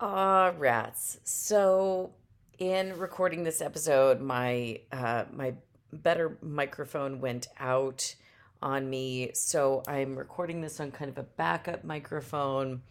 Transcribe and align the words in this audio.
Ah, 0.00 0.52
rats. 0.58 1.20
So, 1.22 2.10
in 2.58 2.98
recording 2.98 3.44
this 3.44 3.60
episode, 3.60 4.20
my 4.20 4.80
uh, 4.90 5.24
my 5.32 5.54
better 5.92 6.36
microphone 6.42 7.20
went 7.20 7.46
out 7.60 8.16
on 8.60 8.90
me, 8.90 9.30
so 9.34 9.84
I'm 9.86 10.16
recording 10.16 10.60
this 10.60 10.80
on 10.80 10.90
kind 10.90 11.10
of 11.10 11.18
a 11.18 11.22
backup 11.22 11.84
microphone, 11.84 12.82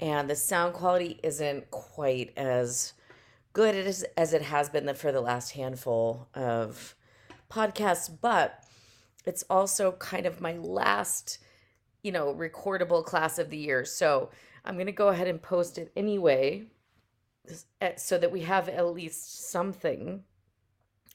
and 0.00 0.28
the 0.28 0.34
sound 0.34 0.74
quality 0.74 1.20
isn't 1.22 1.70
quite 1.70 2.32
as 2.36 2.94
good 3.52 3.76
as 3.76 4.04
as 4.16 4.32
it 4.32 4.42
has 4.42 4.68
been 4.68 4.92
for 4.94 5.12
the 5.12 5.20
last 5.20 5.52
handful 5.52 6.26
of 6.34 6.96
podcasts, 7.48 8.10
but 8.20 8.64
it's 9.24 9.44
also 9.48 9.92
kind 9.92 10.26
of 10.26 10.40
my 10.40 10.54
last, 10.54 11.38
you 12.02 12.10
know, 12.10 12.34
recordable 12.34 13.04
class 13.04 13.38
of 13.38 13.50
the 13.50 13.56
year. 13.56 13.84
So 13.84 14.30
I'm 14.64 14.74
going 14.74 14.86
to 14.86 14.92
go 14.92 15.08
ahead 15.08 15.28
and 15.28 15.40
post 15.40 15.78
it 15.78 15.92
anyway 15.96 16.64
so 17.96 18.18
that 18.18 18.32
we 18.32 18.40
have 18.40 18.68
at 18.68 18.86
least 18.86 19.50
something 19.50 20.24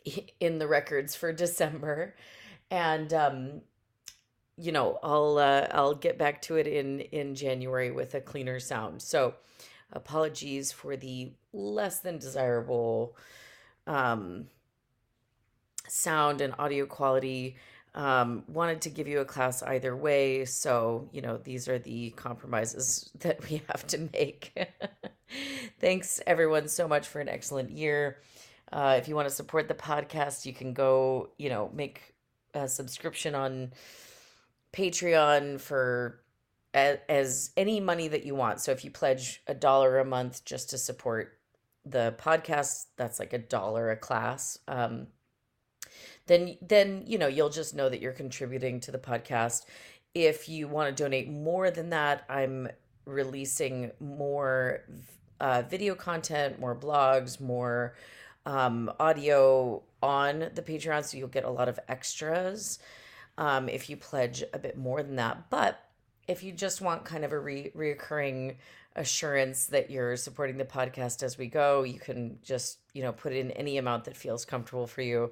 in 0.39 0.59
the 0.59 0.67
records 0.67 1.15
for 1.15 1.33
December. 1.45 2.15
And 2.71 3.13
um 3.13 3.61
you 4.59 4.73
know, 4.73 4.99
I'll 5.01 5.37
uh, 5.37 5.67
I'll 5.71 5.95
get 5.95 6.17
back 6.17 6.41
to 6.43 6.57
it 6.57 6.67
in 6.67 6.99
in 6.99 7.33
January 7.33 7.91
with 7.91 8.13
a 8.13 8.19
cleaner 8.21 8.59
sound. 8.59 9.01
So, 9.01 9.35
apologies 9.93 10.73
for 10.73 10.97
the 10.97 11.31
less 11.53 12.01
than 12.01 12.17
desirable 12.17 13.15
um 13.87 14.47
sound 15.87 16.41
and 16.41 16.53
audio 16.59 16.85
quality 16.85 17.55
um, 17.95 18.43
wanted 18.47 18.81
to 18.81 18.89
give 18.89 19.07
you 19.07 19.19
a 19.19 19.25
class 19.25 19.63
either 19.63 19.95
way. 19.95 20.45
So, 20.45 21.09
you 21.11 21.21
know, 21.21 21.37
these 21.37 21.67
are 21.67 21.79
the 21.79 22.11
compromises 22.11 23.09
that 23.19 23.47
we 23.49 23.61
have 23.67 23.85
to 23.87 24.09
make. 24.13 24.53
Thanks, 25.79 26.19
everyone, 26.25 26.67
so 26.67 26.87
much 26.87 27.07
for 27.07 27.19
an 27.19 27.29
excellent 27.29 27.71
year. 27.71 28.17
Uh, 28.71 28.95
if 28.97 29.07
you 29.07 29.15
want 29.15 29.27
to 29.27 29.33
support 29.33 29.67
the 29.67 29.73
podcast, 29.73 30.45
you 30.45 30.53
can 30.53 30.73
go, 30.73 31.29
you 31.37 31.49
know, 31.49 31.71
make 31.73 32.13
a 32.53 32.67
subscription 32.67 33.35
on 33.35 33.73
Patreon 34.73 35.59
for 35.59 36.21
as, 36.73 36.99
as 37.07 37.51
any 37.57 37.79
money 37.79 38.07
that 38.07 38.25
you 38.25 38.35
want. 38.35 38.59
So 38.59 38.71
if 38.71 38.85
you 38.85 38.91
pledge 38.91 39.41
a 39.47 39.53
dollar 39.53 39.99
a 39.99 40.05
month 40.05 40.45
just 40.45 40.69
to 40.71 40.77
support 40.77 41.37
the 41.85 42.15
podcast, 42.19 42.85
that's 42.97 43.19
like 43.19 43.33
a 43.33 43.39
dollar 43.39 43.89
a 43.89 43.97
class. 43.97 44.59
Um, 44.67 45.07
then 46.29 46.55
then 46.61 47.03
you 47.05 47.17
know 47.17 47.27
you'll 47.27 47.49
just 47.49 47.75
know 47.75 47.89
that 47.89 47.99
you're 48.01 48.13
contributing 48.13 48.79
to 48.81 48.91
the 48.91 48.97
podcast. 48.97 49.65
If 50.15 50.47
you 50.47 50.69
want 50.69 50.95
to 50.95 51.03
donate 51.03 51.29
more 51.29 51.69
than 51.69 51.89
that 51.91 52.25
i'm 52.29 52.67
releasing 53.05 53.91
more 53.99 54.81
uh, 55.39 55.61
video 55.69 55.93
content 55.93 56.59
more 56.59 56.75
blogs 56.75 57.39
more 57.39 57.95
um, 58.45 58.91
audio 58.99 59.83
on 60.01 60.49
the 60.55 60.61
patreon 60.63 61.03
so 61.03 61.17
you'll 61.17 61.27
get 61.27 61.43
a 61.43 61.49
lot 61.49 61.69
of 61.69 61.79
extras 61.87 62.79
um, 63.39 63.69
if 63.69 63.89
you 63.89 63.97
pledge 63.97 64.43
a 64.53 64.59
bit 64.59 64.77
more 64.77 65.01
than 65.01 65.15
that. 65.15 65.49
But 65.49 65.79
if 66.27 66.43
you 66.43 66.51
just 66.51 66.81
want 66.81 67.05
kind 67.05 67.25
of 67.25 67.31
a 67.31 67.39
re- 67.39 67.71
reoccurring 67.75 68.57
assurance 68.95 69.67
that 69.67 69.89
you're 69.89 70.15
supporting 70.15 70.57
the 70.57 70.65
podcast 70.65 71.23
as 71.23 71.37
we 71.37 71.47
go. 71.47 71.83
You 71.83 71.99
can 71.99 72.39
just 72.43 72.79
you 72.93 73.03
know 73.03 73.11
put 73.11 73.33
in 73.33 73.51
any 73.51 73.77
amount 73.77 74.05
that 74.05 74.17
feels 74.17 74.45
comfortable 74.45 74.87
for 74.87 75.01
you. 75.01 75.31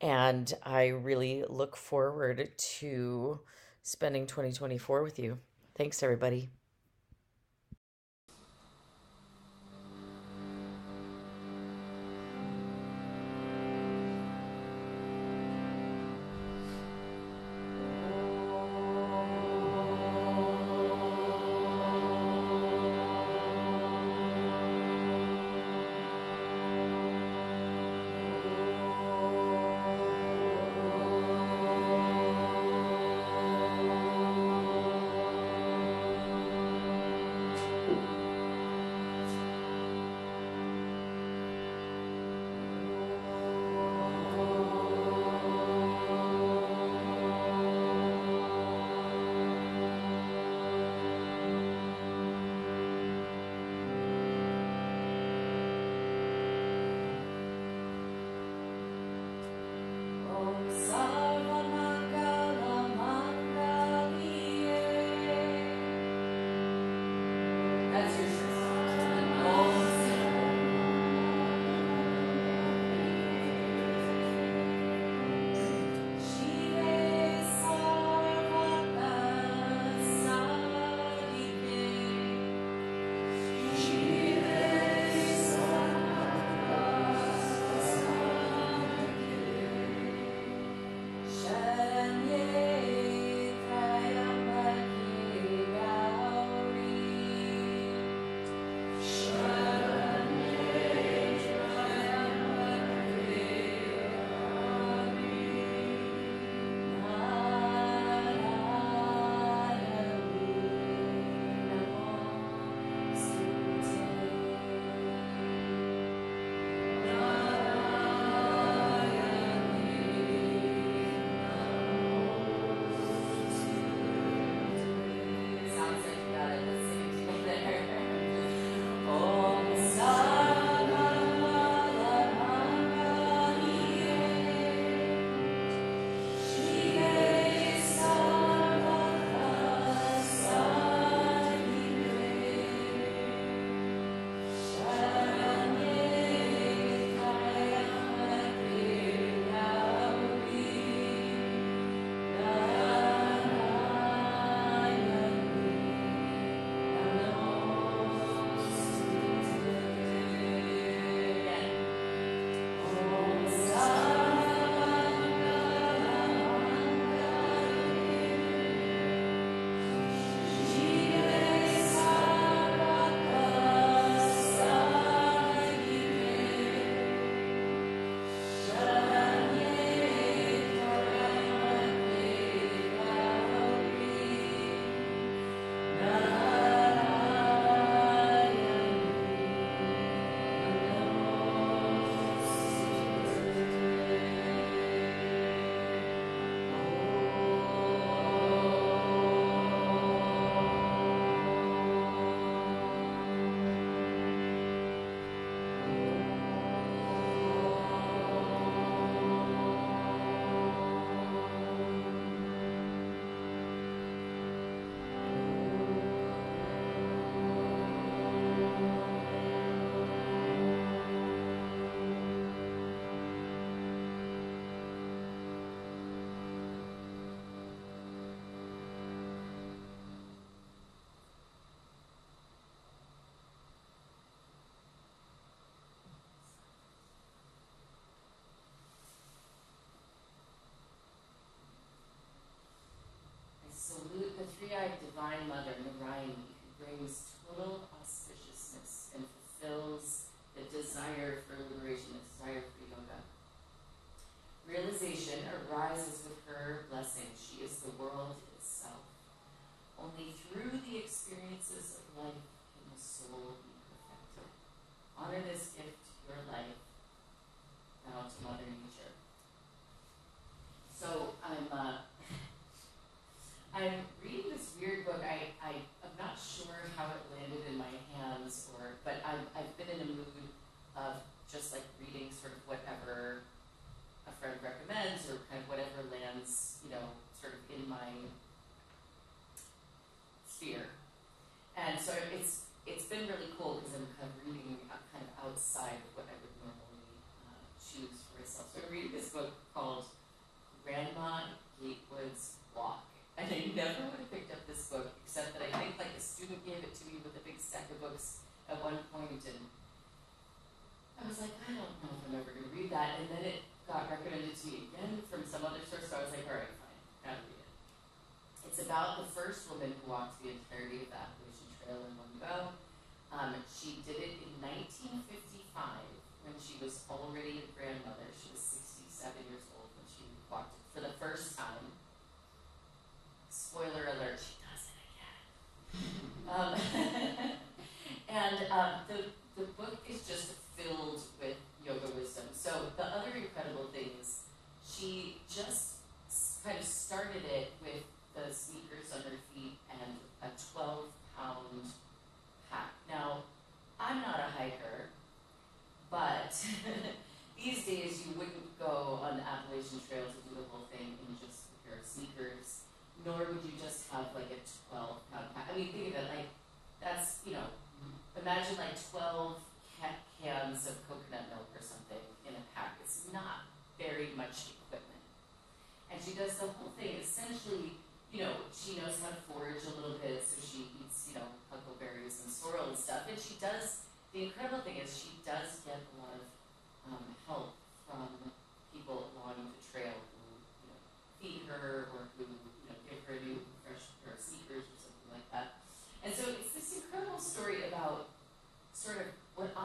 And 0.00 0.52
i 0.62 0.88
really 0.88 1.44
look 1.48 1.76
forward 1.76 2.50
to 2.78 3.40
spending 3.82 4.26
2024 4.26 5.02
with 5.02 5.18
you. 5.18 5.38
Thanks 5.74 6.02
everybody 6.02 6.50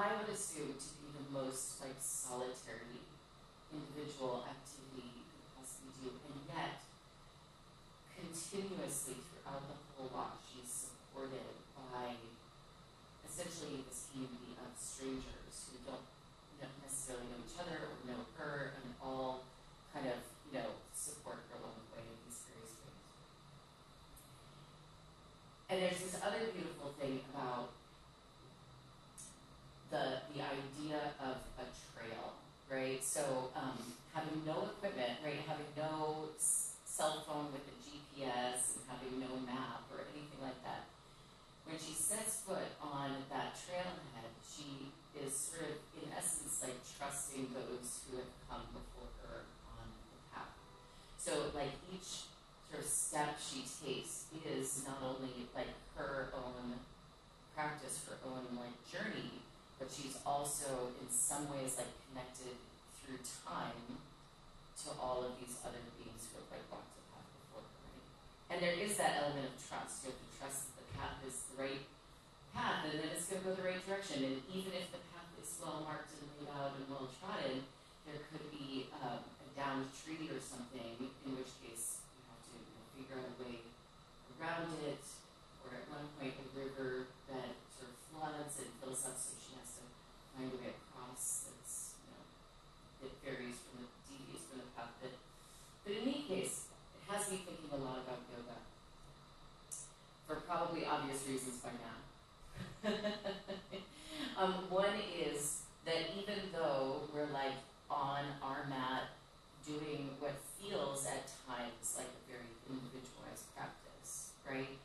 I 0.01 0.17
would 0.17 0.33
assume 0.33 0.73
to 0.73 0.89
be 0.97 1.13
the 1.13 1.29
most 1.29 1.77
like 1.77 1.93
solitary 2.01 3.05
individual 3.69 4.41
activity 4.49 5.13
you 5.13 5.29
could 5.29 5.45
possibly 5.53 5.93
do, 6.01 6.09
and 6.25 6.41
yet 6.49 6.81
continuously 8.17 9.21
throughout 9.21 9.61
the 9.69 9.77
whole 9.93 10.09
walk 10.09 10.41
she's 10.41 10.89
supported 10.89 11.53
by 11.77 12.17
essentially 13.29 13.85
this 13.85 14.09
community 14.09 14.57
of 14.57 14.73
strangers 14.73 15.69
who 15.69 15.77
don't 15.85 16.09
not 16.57 16.73
necessarily 16.81 17.29
know 17.29 17.45
each 17.45 17.61
other 17.61 17.85
or 17.85 17.93
know 18.09 18.25
her 18.41 18.73
and 18.81 18.97
all 19.05 19.45
kind 19.93 20.09
of, 20.09 20.17
you 20.49 20.57
know, 20.57 20.81
support 20.97 21.45
her 21.53 21.61
along 21.61 21.77
the 21.77 21.87
way 21.93 22.01
in 22.01 22.17
these 22.25 22.41
various 22.49 22.73
ways. 22.81 23.05
And 25.69 25.77
there's 25.77 26.01
this 26.01 26.17
other 26.25 26.49
beautiful 26.57 26.89
thing 26.97 27.21
about 27.29 27.77
the 29.91 30.23
the 30.33 30.41
idea 30.41 31.11
of 31.19 31.35
a 31.59 31.65
trail, 31.91 32.39
right? 32.71 33.00
So 33.11 33.51
um, 33.59 33.75
having 34.15 34.39
no 34.47 34.71
equipment, 34.71 35.19
right? 35.19 35.43
Having 35.43 35.75
no 35.75 36.31
cell 36.39 37.27
phone 37.27 37.51
with 37.51 37.67
a 37.67 37.75
GPS 37.83 38.79
and 38.79 38.87
having 38.87 39.19
no 39.19 39.35
map 39.43 39.83
or 39.91 40.07
anything 40.15 40.39
like 40.39 40.55
that. 40.63 40.87
When 41.67 41.75
she 41.75 41.91
sets 41.91 42.47
foot 42.47 42.71
on 42.79 43.27
that 43.27 43.59
trailhead, 43.59 44.31
she 44.39 44.95
is 45.11 45.35
sort 45.35 45.75
of, 45.75 45.75
in 45.99 46.07
essence, 46.15 46.63
like 46.63 46.79
trusting 46.87 47.51
those 47.51 48.07
who 48.07 48.15
have 48.23 48.31
come 48.47 48.63
before 48.71 49.11
her 49.27 49.43
on 49.75 49.91
the 49.91 50.15
path. 50.31 50.55
So, 51.19 51.51
like 51.51 51.75
each 51.91 52.31
sort 52.71 52.79
of 52.79 52.87
step 52.87 53.35
she 53.43 53.67
takes 53.67 54.31
is 54.39 54.87
not 54.87 55.03
only 55.03 55.51
like 55.51 55.75
her 55.99 56.31
own 56.31 56.79
practice, 57.59 58.07
her 58.07 58.15
own 58.23 58.55
like 58.55 58.79
journey, 58.87 59.43
but 59.75 59.91
she's 59.91 60.15
also 60.25 60.95
in 61.03 61.11
some 61.11 61.51
ways 61.51 61.75
like 61.75 61.91
connected 62.07 62.55
through 63.11 63.27
time 63.43 63.99
to 64.79 64.87
all 64.95 65.27
of 65.27 65.35
these 65.35 65.59
other 65.67 65.83
beings 65.99 66.31
who 66.31 66.39
have 66.39 66.47
like 66.47 66.63
walked 66.71 66.95
the 66.95 67.03
path 67.11 67.27
before 67.43 67.59
her, 67.59 67.75
right? 67.91 68.07
And 68.55 68.57
there 68.63 68.77
is 68.79 68.95
that 68.95 69.19
element 69.19 69.51
of 69.51 69.55
trust. 69.59 70.07
You 70.07 70.15
have 70.15 70.19
to 70.23 70.31
trust 70.39 70.71
that 70.71 70.75
the 70.79 70.87
path 70.95 71.19
is 71.27 71.43
the 71.51 71.59
right 71.59 71.83
path 72.55 72.87
and 72.87 73.03
that 73.03 73.11
it's 73.11 73.27
going 73.27 73.43
to 73.43 73.51
go 73.51 73.51
the 73.51 73.67
right 73.67 73.83
direction. 73.83 74.23
And 74.23 74.39
even 74.47 74.71
if 74.79 74.95
the 74.95 75.03
path 75.11 75.27
is 75.35 75.51
well 75.59 75.83
marked 75.83 76.15
and 76.15 76.23
laid 76.39 76.55
out 76.55 76.71
and 76.79 76.87
well 76.87 77.11
trodden, 77.19 77.67
there 78.07 78.23
could 78.31 78.47
be 78.47 78.87
um, 79.03 79.19
a 79.19 79.47
downed 79.59 79.91
tree 79.91 80.31
or 80.31 80.39
something, 80.39 81.11
in 81.27 81.31
which 81.35 81.51
case 81.59 81.99
you 82.15 82.23
have 82.31 82.39
to 82.47 82.55
you 82.55 82.71
know, 82.71 82.83
figure 82.95 83.19
out 83.19 83.27
a 83.27 83.35
way 83.43 83.59
around 84.39 84.71
it. 84.87 85.03
Or 85.67 85.77
at 85.77 85.85
one 85.91 86.07
point, 86.15 86.33
a 86.39 86.47
river 86.57 87.11
that 87.29 87.53
sort 87.75 87.91
of 87.91 87.97
floods 88.09 88.55
and 88.63 88.71
fills 88.81 89.05
up, 89.05 89.13
so 89.19 89.37
she 89.37 89.53
has 89.59 89.77
to 89.77 89.85
find 90.33 90.49
a 90.49 90.57
way 90.57 90.73
across 90.73 91.45
that's, 91.45 92.01
you 92.01 92.09
know, 92.09 92.25
that 93.05 93.13
varies 93.21 93.61
from 93.61 93.85
the 93.85 93.87
devious 94.09 94.41
from 94.49 94.65
the 94.65 94.69
path. 94.73 94.89
But, 95.01 95.13
but 95.85 95.91
in 95.93 96.01
any 96.09 96.25
case, 96.25 96.65
it 96.97 97.03
has 97.09 97.29
me 97.29 97.45
thinking 97.45 97.69
a 97.69 97.77
lot 97.77 98.01
about 98.01 98.25
yoga 98.29 98.57
for 100.25 100.37
probably 100.51 100.83
obvious 100.85 101.23
reasons 101.29 101.63
by 101.63 101.71
now. 101.79 101.95
um, 104.37 104.53
one 104.69 104.99
is 105.15 105.61
that 105.85 106.11
even 106.19 106.51
though 106.51 107.07
we're 107.13 107.31
like 107.31 107.55
on 107.89 108.25
our 108.43 108.67
mat 108.67 109.15
doing 109.65 110.09
what 110.19 110.35
feels 110.59 111.05
at 111.07 111.31
times 111.47 111.95
like 111.95 112.11
a 112.11 112.21
very 112.27 112.51
individualized 112.67 113.47
practice, 113.55 114.35
right? 114.43 114.75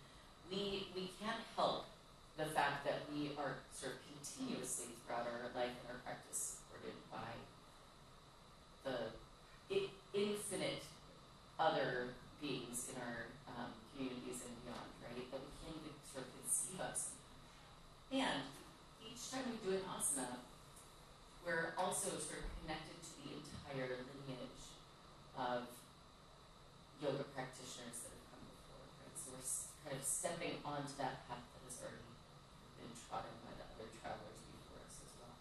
We 0.51 0.87
we 0.95 1.11
can't 1.19 1.43
help 1.57 1.87
the 2.39 2.47
fact 2.47 2.87
that 2.87 3.03
we 3.11 3.33
are 3.35 3.59
sort 3.75 3.95
of 3.95 4.01
continuously 4.07 4.95
throughout 5.03 5.27
our 5.27 5.51
life 5.51 5.75
and 5.83 5.87
our 5.91 6.01
practice 6.07 6.63
supported 6.63 6.95
by 7.11 7.35
the 8.85 9.11
infinite 10.15 10.83
other 11.59 12.15
beings 12.41 12.89
in 12.93 13.01
our 13.03 13.27
um, 13.57 13.73
communities 13.93 14.45
and 14.45 14.55
beyond, 14.63 14.93
right? 15.01 15.25
That 15.33 15.41
we 15.41 15.51
can't 15.65 15.77
even 15.81 15.97
sort 16.05 16.29
of 16.29 16.33
conceive 16.37 16.81
of. 16.81 16.97
And 18.17 18.49
each 19.05 19.29
time 19.29 19.45
we 19.45 19.61
do 19.61 19.77
an 19.77 19.85
asana, 19.85 20.41
we're 21.45 21.77
also 21.77 22.17
sort 22.17 22.41
of 22.41 22.49
connected 22.65 22.97
to 22.97 23.13
the 23.21 23.37
entire 23.37 24.01
lineage 24.09 24.73
of 25.37 25.69
yoga 26.97 27.29
practitioners 27.37 28.09
that 28.09 28.17
have 28.17 28.25
come 28.33 28.41
before, 28.49 28.89
right? 29.05 29.13
So 29.21 29.37
we're 29.37 29.45
kind 29.85 30.01
of 30.01 30.05
stepping 30.09 30.65
onto 30.65 30.97
that 30.97 31.29
path 31.29 31.45
that 31.45 31.61
has 31.69 31.77
already 31.85 32.09
been 32.81 32.89
trodden 32.97 33.37
by 33.45 33.53
the 33.53 33.69
other 33.69 33.85
travelers 34.01 34.41
before 34.49 34.81
us 34.81 34.97
as 34.97 35.13
well. 35.21 35.37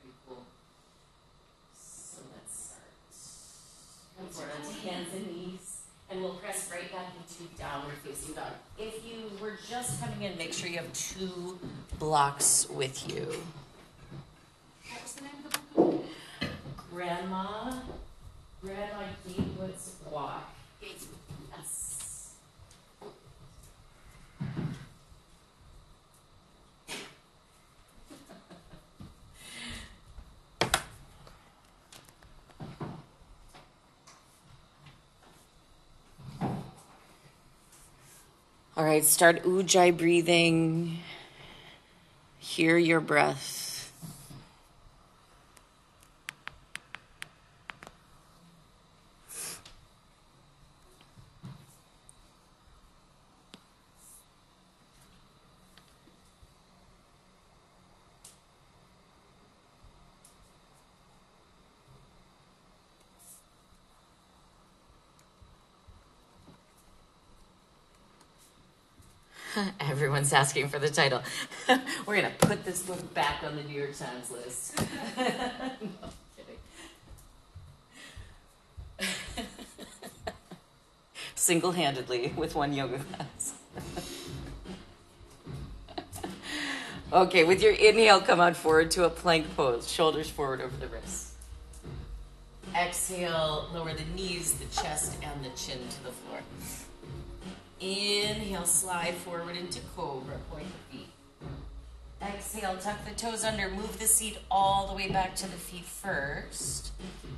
Pretty 0.00 0.16
cool. 0.24 0.48
So 1.76 2.32
let's 2.32 2.72
start. 2.72 2.96
Come 4.16 4.32
forward 4.32 4.56
onto 4.56 4.72
hands 4.88 5.12
and 5.12 5.28
knees, 5.36 5.84
and 6.08 6.24
we'll 6.24 6.40
press 6.40 6.72
right 6.72 6.88
back 6.88 7.12
into 7.12 7.44
downward 7.60 8.00
facing 8.00 8.40
dog. 8.40 8.56
If 8.82 9.06
you 9.06 9.30
were 9.40 9.56
just 9.70 10.00
coming 10.00 10.22
in, 10.22 10.36
make 10.36 10.52
sure 10.52 10.68
you 10.68 10.78
have 10.78 10.92
two 10.92 11.56
blocks 12.00 12.66
with 12.68 13.08
you. 13.08 13.32
What 14.90 15.02
was 15.04 15.12
the 15.12 15.22
name 15.22 15.32
of 15.46 15.52
the 15.52 15.80
book? 15.80 16.04
Grandma, 16.90 17.74
Grandma 18.60 19.04
Gatewood's 19.24 19.92
Walk. 20.10 20.52
Yes. 20.82 21.06
All 38.74 38.81
right, 38.92 39.04
start 39.06 39.42
Ujjayi 39.44 39.96
breathing. 39.96 40.98
Hear 42.38 42.76
your 42.76 43.00
breath. 43.00 43.61
asking 70.32 70.68
for 70.68 70.78
the 70.78 70.90
title. 70.90 71.22
We're 72.06 72.20
going 72.20 72.32
to 72.32 72.46
put 72.46 72.64
this 72.64 72.82
book 72.82 73.14
back 73.14 73.42
on 73.44 73.56
the 73.56 73.62
New 73.62 73.78
York 73.78 73.96
Times 73.96 74.30
list. 74.30 74.80
Single 81.34 81.72
handedly 81.72 82.32
with 82.36 82.54
one 82.54 82.72
yoga 82.72 82.98
class. 82.98 83.54
okay, 87.12 87.44
with 87.44 87.62
your 87.62 87.72
inhale, 87.72 88.20
come 88.20 88.40
out 88.40 88.56
forward 88.56 88.90
to 88.92 89.04
a 89.04 89.10
plank 89.10 89.56
pose, 89.56 89.90
shoulders 89.90 90.30
forward 90.30 90.60
over 90.60 90.76
the 90.76 90.86
wrists. 90.88 91.34
Exhale, 92.76 93.68
lower 93.74 93.92
the 93.92 94.04
knees, 94.14 94.54
the 94.54 94.82
chest, 94.82 95.16
and 95.22 95.44
the 95.44 95.50
chin 95.50 95.78
to 95.78 96.04
the 96.04 96.12
floor. 96.12 96.38
Inhale, 97.82 98.64
slide 98.64 99.14
forward 99.14 99.56
into 99.56 99.80
cobra, 99.96 100.36
point 100.48 100.68
the 100.68 100.96
feet. 100.96 101.08
Exhale, 102.22 102.76
tuck 102.76 103.04
the 103.04 103.10
toes 103.10 103.42
under, 103.42 103.68
move 103.70 103.98
the 103.98 104.06
seat 104.06 104.38
all 104.52 104.86
the 104.86 104.94
way 104.94 105.10
back 105.10 105.34
to 105.34 105.48
the 105.48 105.56
feet 105.56 105.84
first, 105.84 106.92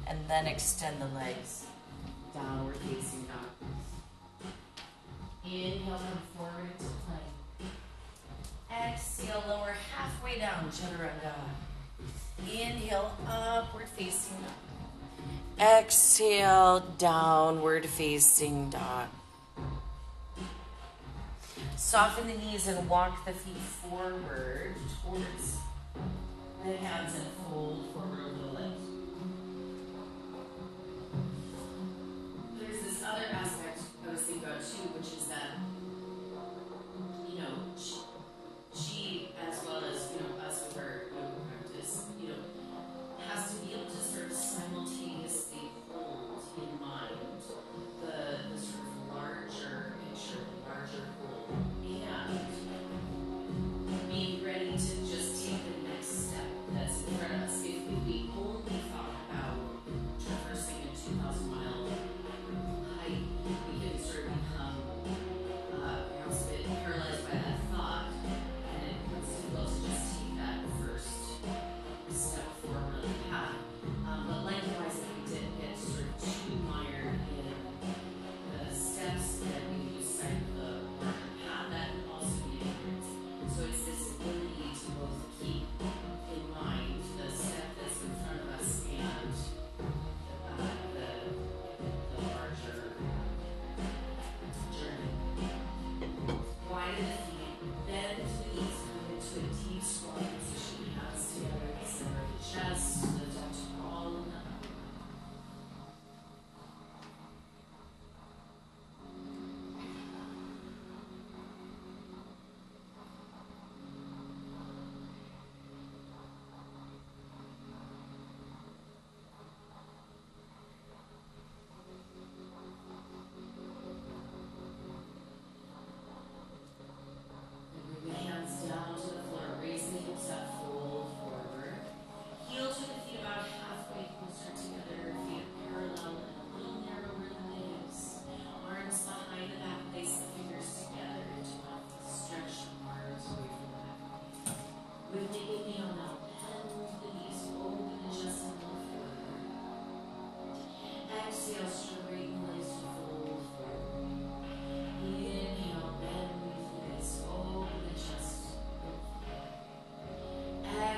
and 0.06 0.18
then 0.28 0.46
extend 0.46 1.00
the 1.00 1.06
legs. 1.06 1.64
Downward 2.34 2.76
facing 2.76 3.22
dog. 3.22 3.70
Inhale, 5.46 5.80
come 5.96 6.18
forward 6.36 6.68
into 6.72 6.92
plank. 7.06 8.92
Exhale, 8.92 9.44
lower 9.48 9.74
halfway 9.96 10.38
down, 10.38 10.70
chaturanga. 10.70 11.34
Inhale, 12.46 13.16
upward 13.26 13.88
facing 13.96 14.36
dog. 14.42 15.66
Exhale, 15.78 16.80
downward 16.98 17.86
facing 17.86 18.68
dog. 18.68 19.08
Soften 21.76 22.26
the 22.26 22.34
knees 22.34 22.66
and 22.66 22.88
walk 22.88 23.24
the 23.24 23.32
feet 23.32 23.56
forward 23.56 24.74
towards 25.02 25.58
the 26.64 26.76
hands 26.76 27.14
and 27.14 27.26
fold 27.48 27.84
forward 27.92 28.20
a 28.20 28.28
little 28.28 28.56
bit. 28.56 28.72
There's 32.58 32.82
this 32.82 33.02
other 33.02 33.26
aspect 33.32 33.80
I 34.06 34.10
was 34.12 34.20
thinking 34.20 34.44
about 34.44 34.60
too, 34.60 34.88
which 34.96 35.13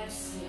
sim. 0.09 0.46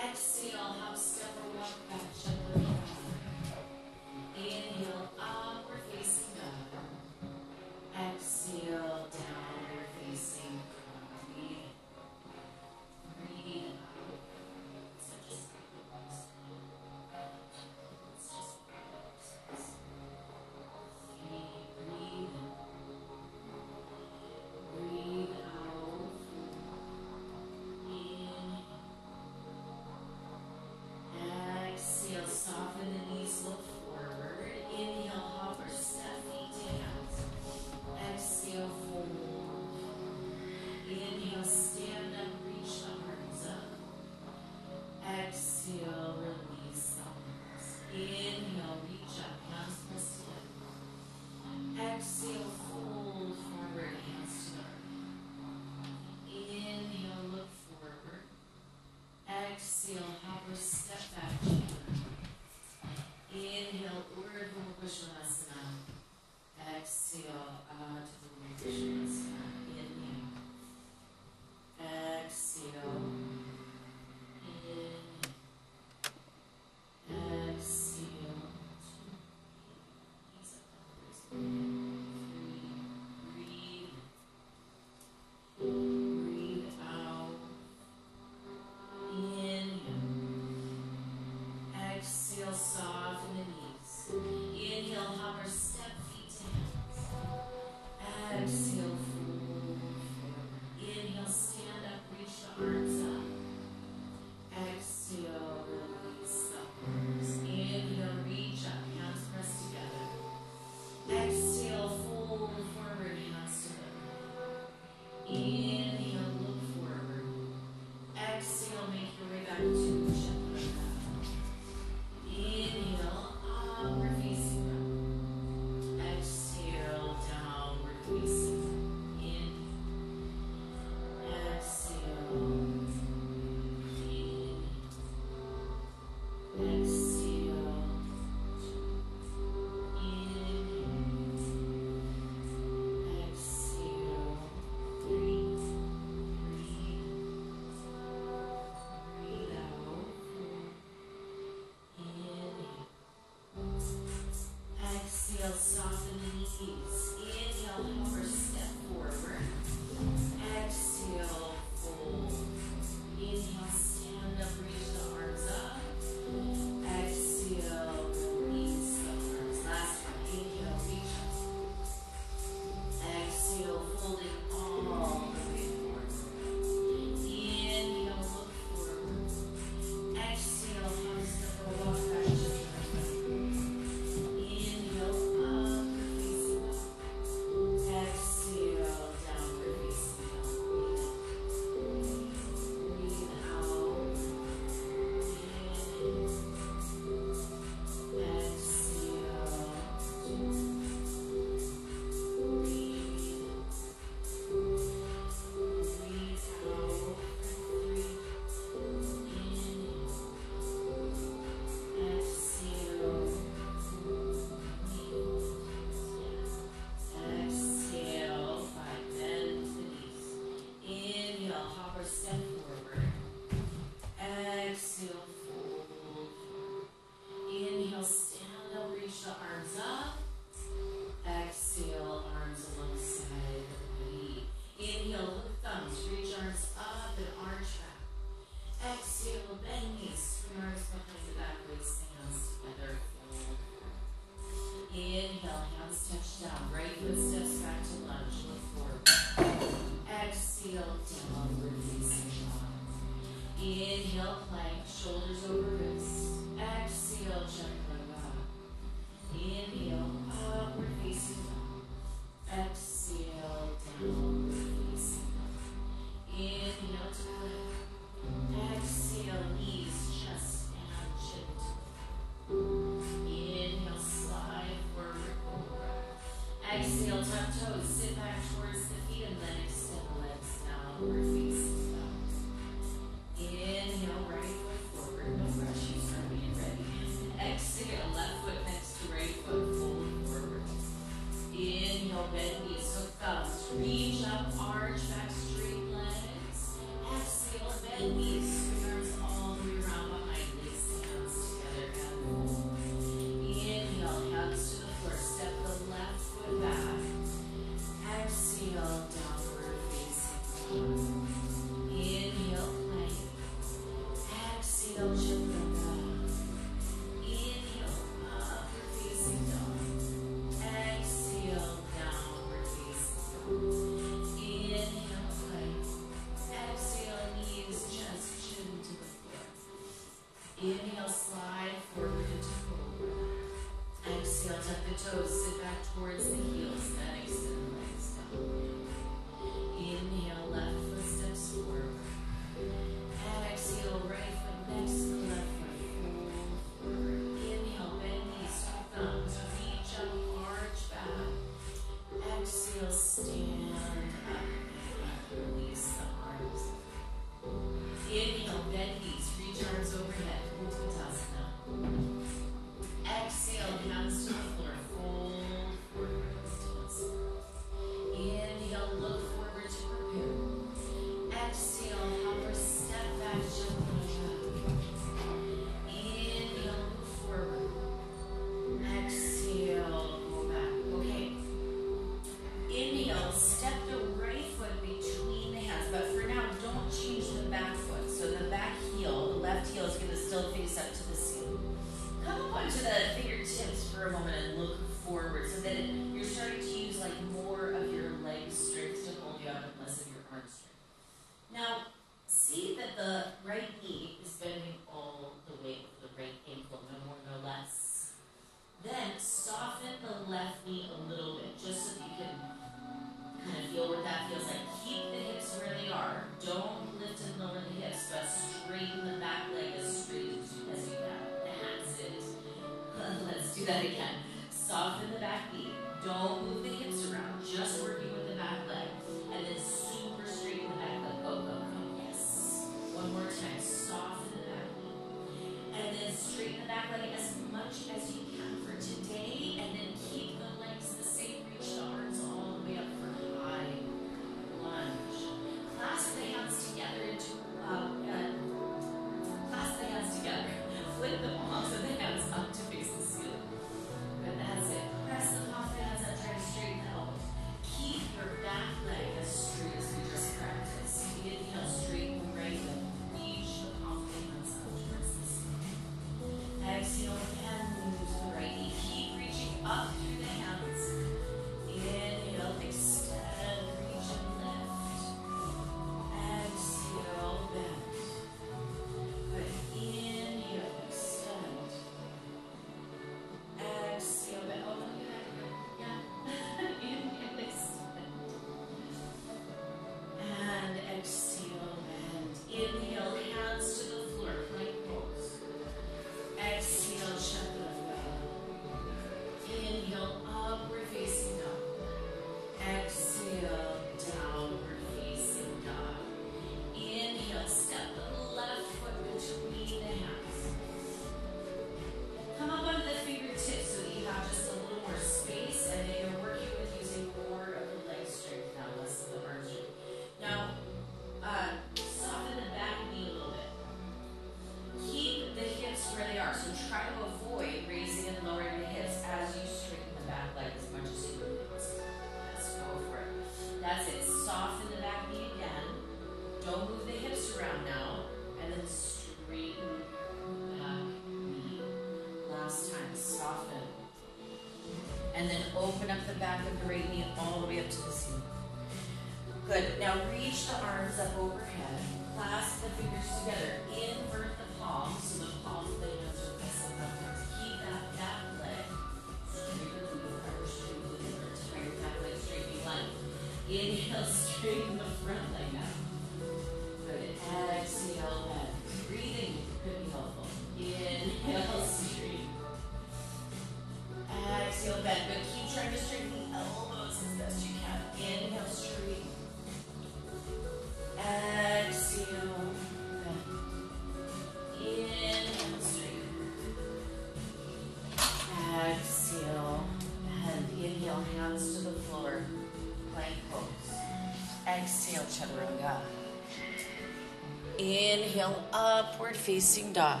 facing 599.28 599.74
dog. 599.74 600.00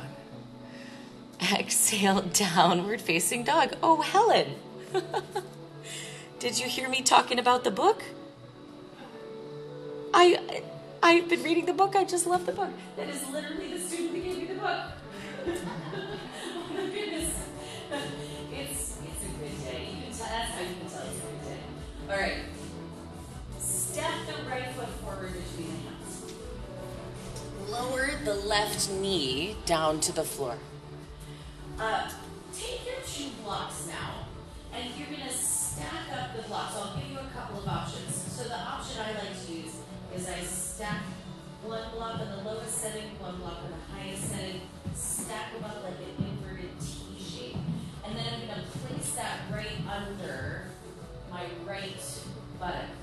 Exhale, 1.52 2.22
downward 2.32 2.98
facing 2.98 3.44
dog. 3.44 3.74
Oh, 3.82 4.00
Helen. 4.00 4.54
Did 6.38 6.58
you 6.58 6.66
hear 6.66 6.88
me 6.88 7.02
talking 7.02 7.38
about 7.38 7.62
the 7.62 7.70
book? 7.70 8.04
I 10.14 10.62
I've 11.02 11.28
been 11.28 11.42
reading 11.42 11.66
the 11.66 11.74
book. 11.74 11.94
I 11.94 12.04
just 12.04 12.26
love 12.26 12.46
the 12.46 12.52
book. 12.52 12.70
That 12.96 13.10
is 13.10 13.28
literally 13.28 13.68
the 13.74 13.78
student 13.78 14.14
that 14.14 14.24
gave 14.24 14.38
me 14.38 14.46
the 14.46 14.54
book. 14.54 14.80
oh 15.46 16.72
my 16.72 16.86
goodness. 16.86 17.34
It's 18.50 18.96
it's 19.04 19.24
a 19.24 19.32
good 19.40 19.58
day. 19.62 19.88
You 19.92 20.04
can 20.04 20.12
tell, 20.16 20.26
that's 20.26 20.52
how 20.52 20.60
you 20.62 20.74
can 20.80 20.88
tell 20.88 21.06
it's 21.06 21.18
a 21.18 21.28
good 21.28 21.44
day. 21.44 21.60
All 22.08 22.18
right. 22.18 22.47
the 28.28 28.34
left 28.46 28.90
knee 28.90 29.56
down 29.64 29.98
to 30.00 30.12
the 30.12 30.22
floor. 30.22 30.58
Uh, 31.80 32.10
take 32.52 32.84
your 32.84 33.00
two 33.06 33.30
blocks 33.42 33.86
now, 33.86 34.26
and 34.74 34.90
you're 34.98 35.08
going 35.08 35.26
to 35.26 35.32
stack 35.32 36.12
up 36.12 36.36
the 36.36 36.42
blocks. 36.42 36.74
I'll 36.76 36.94
give 36.94 37.10
you 37.10 37.18
a 37.18 37.30
couple 37.34 37.60
of 37.60 37.66
options. 37.66 38.14
So 38.14 38.44
the 38.44 38.58
option 38.58 39.00
I 39.00 39.12
like 39.12 39.46
to 39.46 39.52
use 39.52 39.76
is 40.14 40.28
I 40.28 40.40
stack 40.40 41.04
one 41.64 41.88
block 41.94 42.20
on 42.20 42.28
the 42.28 42.50
lowest 42.50 42.76
setting, 42.76 43.16
one 43.18 43.36
block 43.36 43.62
on 43.64 43.70
the 43.70 43.94
highest 43.96 44.28
setting, 44.28 44.60
stack 44.94 45.54
them 45.54 45.64
up 45.64 45.82
like 45.82 45.94
an 45.94 46.26
inverted 46.26 46.78
T 46.80 47.18
shape, 47.18 47.56
and 48.04 48.14
then 48.14 48.26
I'm 48.28 48.46
going 48.46 48.60
to 48.60 48.78
place 48.78 49.12
that 49.12 49.38
right 49.50 49.80
under 49.88 50.64
my 51.30 51.46
right 51.66 52.20
buttock. 52.60 52.97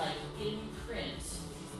Like 0.00 0.16
imprint 0.40 1.20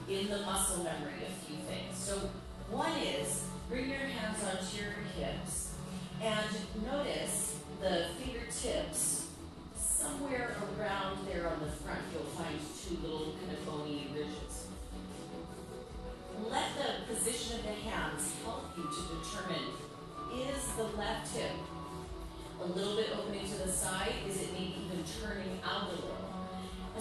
in 0.07 0.29
the 0.29 0.39
muscle 0.45 0.83
memory 0.83 1.25
a 1.25 1.45
few 1.45 1.57
things. 1.65 1.97
So 1.97 2.29
one 2.69 2.95
is 3.01 3.45
bring 3.67 3.89
your 3.89 3.99
hands 3.99 4.37
onto 4.43 4.77
your 4.77 4.93
hips 5.17 5.73
and 6.21 6.45
notice 6.85 7.57
the 7.81 8.07
fingertips 8.19 9.27
somewhere 9.75 10.55
around 10.77 11.25
there 11.27 11.47
on 11.47 11.59
the 11.61 11.71
front. 11.71 12.01
You'll 12.13 12.23
find 12.37 12.59
two 12.85 13.01
little 13.01 13.33
kind 13.41 13.57
of 13.57 13.65
bony 13.65 14.07
ridges. 14.13 14.67
Let 16.49 16.69
the 16.77 17.13
position 17.13 17.59
of 17.59 17.63
the 17.63 17.73
hands 17.89 18.33
help 18.43 18.65
you 18.77 18.83
to 18.83 19.01
determine 19.17 19.65
is 20.33 20.71
the 20.77 20.83
left 20.97 21.35
hip 21.35 21.51
a 22.61 22.65
little 22.65 22.95
bit 22.95 23.07
opening 23.17 23.45
to 23.45 23.57
the 23.57 23.71
side? 23.71 24.13
Is 24.27 24.41
it 24.41 24.53
maybe 24.53 24.75
even 24.85 25.03
turning 25.21 25.59
out 25.65 25.87
a 25.87 25.95
little? 25.95 26.20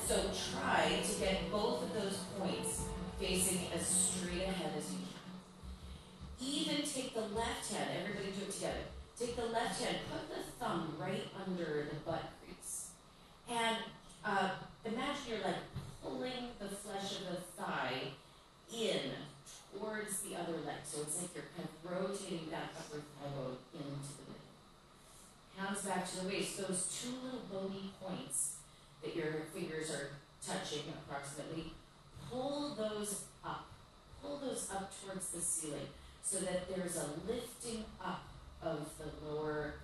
So 0.07 0.31
try 0.53 1.01
to 1.05 1.21
get 1.21 1.51
both 1.53 1.85
of 1.85 1.95
those 1.95 2.19
points 2.39 2.83
facing 3.21 3.61
as 3.75 3.87
straight 3.87 4.43
ahead 4.43 4.73
as 4.77 4.91
you 4.91 4.99
can. 4.99 5.17
Even 6.41 6.85
take 6.85 7.15
the 7.15 7.21
left 7.37 7.73
hand, 7.73 7.91
everybody 8.01 8.33
do 8.33 8.43
it 8.43 8.51
together. 8.51 8.85
Take 9.19 9.37
the 9.37 9.47
left 9.47 9.81
hand, 9.81 9.99
put 10.11 10.29
the 10.29 10.43
thumb 10.59 10.97
right 10.99 11.29
under 11.47 11.87
the 11.91 11.97
butt 12.05 12.25
crease. 12.43 12.89
And 13.49 13.77
uh, 14.25 14.51
imagine 14.85 15.23
you're 15.29 15.45
like 15.45 15.63
pulling 16.03 16.49
the 16.59 16.69
flesh 16.69 17.21
of 17.21 17.37
the 17.37 17.63
thigh 17.63 18.11
in 18.73 19.13
towards 19.73 20.21
the 20.21 20.35
other 20.35 20.59
leg. 20.67 20.83
So 20.85 21.03
it's 21.03 21.21
like 21.21 21.31
you're 21.35 21.45
kind 21.57 21.69
of 21.69 21.91
rotating 21.91 22.49
that 22.51 22.73
upper 22.77 22.99
thigh 22.99 23.31
bone 23.37 23.57
into 23.75 24.11
the 24.17 24.25
middle. 24.33 24.49
Hands 25.57 25.83
back 25.83 26.11
to 26.11 26.21
the 26.23 26.29
waist. 26.29 26.59
Those 26.59 27.01
two 27.01 27.15
little 27.23 27.45
bony 27.53 27.93
points 28.03 28.60
that 29.03 29.17
your 29.17 29.33
fingers 29.55 29.91
are 29.91 30.11
touching 30.45 30.83
approximately, 30.89 31.73
pull 32.31 32.75
those 32.75 33.25
up. 33.45 33.67
Pull 34.23 34.39
those 34.39 34.69
up 34.71 34.93
towards 35.03 35.31
the 35.31 35.41
ceiling 35.41 35.89
so 36.23 36.39
that 36.41 36.69
there's 36.69 36.97
a 36.97 37.07
lifting 37.27 37.85
up 38.05 38.25
of 38.63 38.89
the 38.99 39.27
lower 39.27 39.75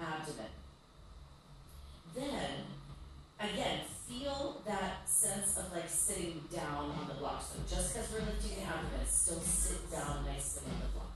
abdomen. 0.00 0.46
Then, 2.14 2.50
again, 3.40 3.80
feel 4.08 4.62
that 4.66 5.08
sense 5.08 5.56
of 5.58 5.72
like 5.72 5.88
sitting 5.88 6.42
down 6.54 6.90
on 6.90 7.08
the 7.08 7.14
block. 7.14 7.42
So 7.42 7.58
just 7.68 7.92
because 7.92 8.12
we're 8.12 8.20
lifting 8.20 8.62
the 8.62 8.68
abdomen, 8.68 9.06
still 9.06 9.40
sit 9.40 9.90
down 9.90 10.24
nicely 10.24 10.62
on 10.70 10.80
the 10.80 10.98
block. 10.98 11.12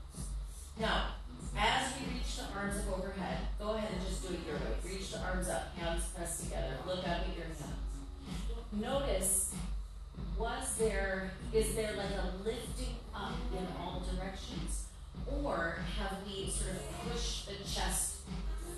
Now, 0.79 1.15
as 1.57 1.93
we 1.97 2.13
reach 2.13 2.37
the 2.37 2.45
arms 2.57 2.77
up 2.77 2.97
overhead, 2.97 3.39
go 3.59 3.71
ahead 3.71 3.91
and 3.93 4.05
just 4.05 4.27
do 4.27 4.33
it 4.33 4.39
your 4.45 4.55
way. 4.55 4.75
Reach 4.83 5.11
the 5.11 5.19
arms 5.19 5.49
up, 5.49 5.75
hands 5.77 6.03
pressed 6.15 6.43
together. 6.43 6.77
Look 6.85 6.99
up 6.99 7.27
at 7.27 7.35
your 7.35 7.45
hands. 7.45 7.63
Notice, 8.71 9.55
was 10.37 10.75
there, 10.77 11.31
is 11.53 11.75
there 11.75 11.93
like 11.97 12.11
a 12.11 12.43
lifting 12.45 12.95
up 13.15 13.33
in 13.57 13.65
all 13.79 14.03
directions? 14.15 14.85
Or 15.43 15.77
have 15.97 16.17
we 16.25 16.49
sort 16.49 16.75
of 16.75 17.09
pushed 17.09 17.47
the 17.47 17.55
chest 17.63 18.17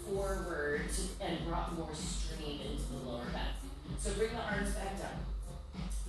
forward 0.08 0.90
and 1.22 1.46
brought 1.48 1.78
more 1.78 1.94
strain 1.94 2.62
into 2.62 2.84
the 2.94 3.10
lower 3.10 3.26
back? 3.34 3.56
So 4.00 4.12
bring 4.14 4.32
the 4.32 4.42
arms 4.42 4.72
back 4.72 4.98
down. 4.98 5.20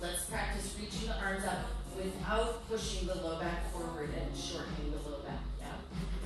Let's 0.01 0.25
practice 0.25 0.75
reaching 0.79 1.07
the 1.07 1.17
arms 1.17 1.45
up 1.45 1.65
without 1.95 2.67
pushing 2.67 3.07
the 3.07 3.15
low 3.15 3.39
back 3.39 3.71
forward 3.71 4.09
and 4.19 4.35
shortening 4.35 4.91
the 4.91 5.09
low? 5.09 5.12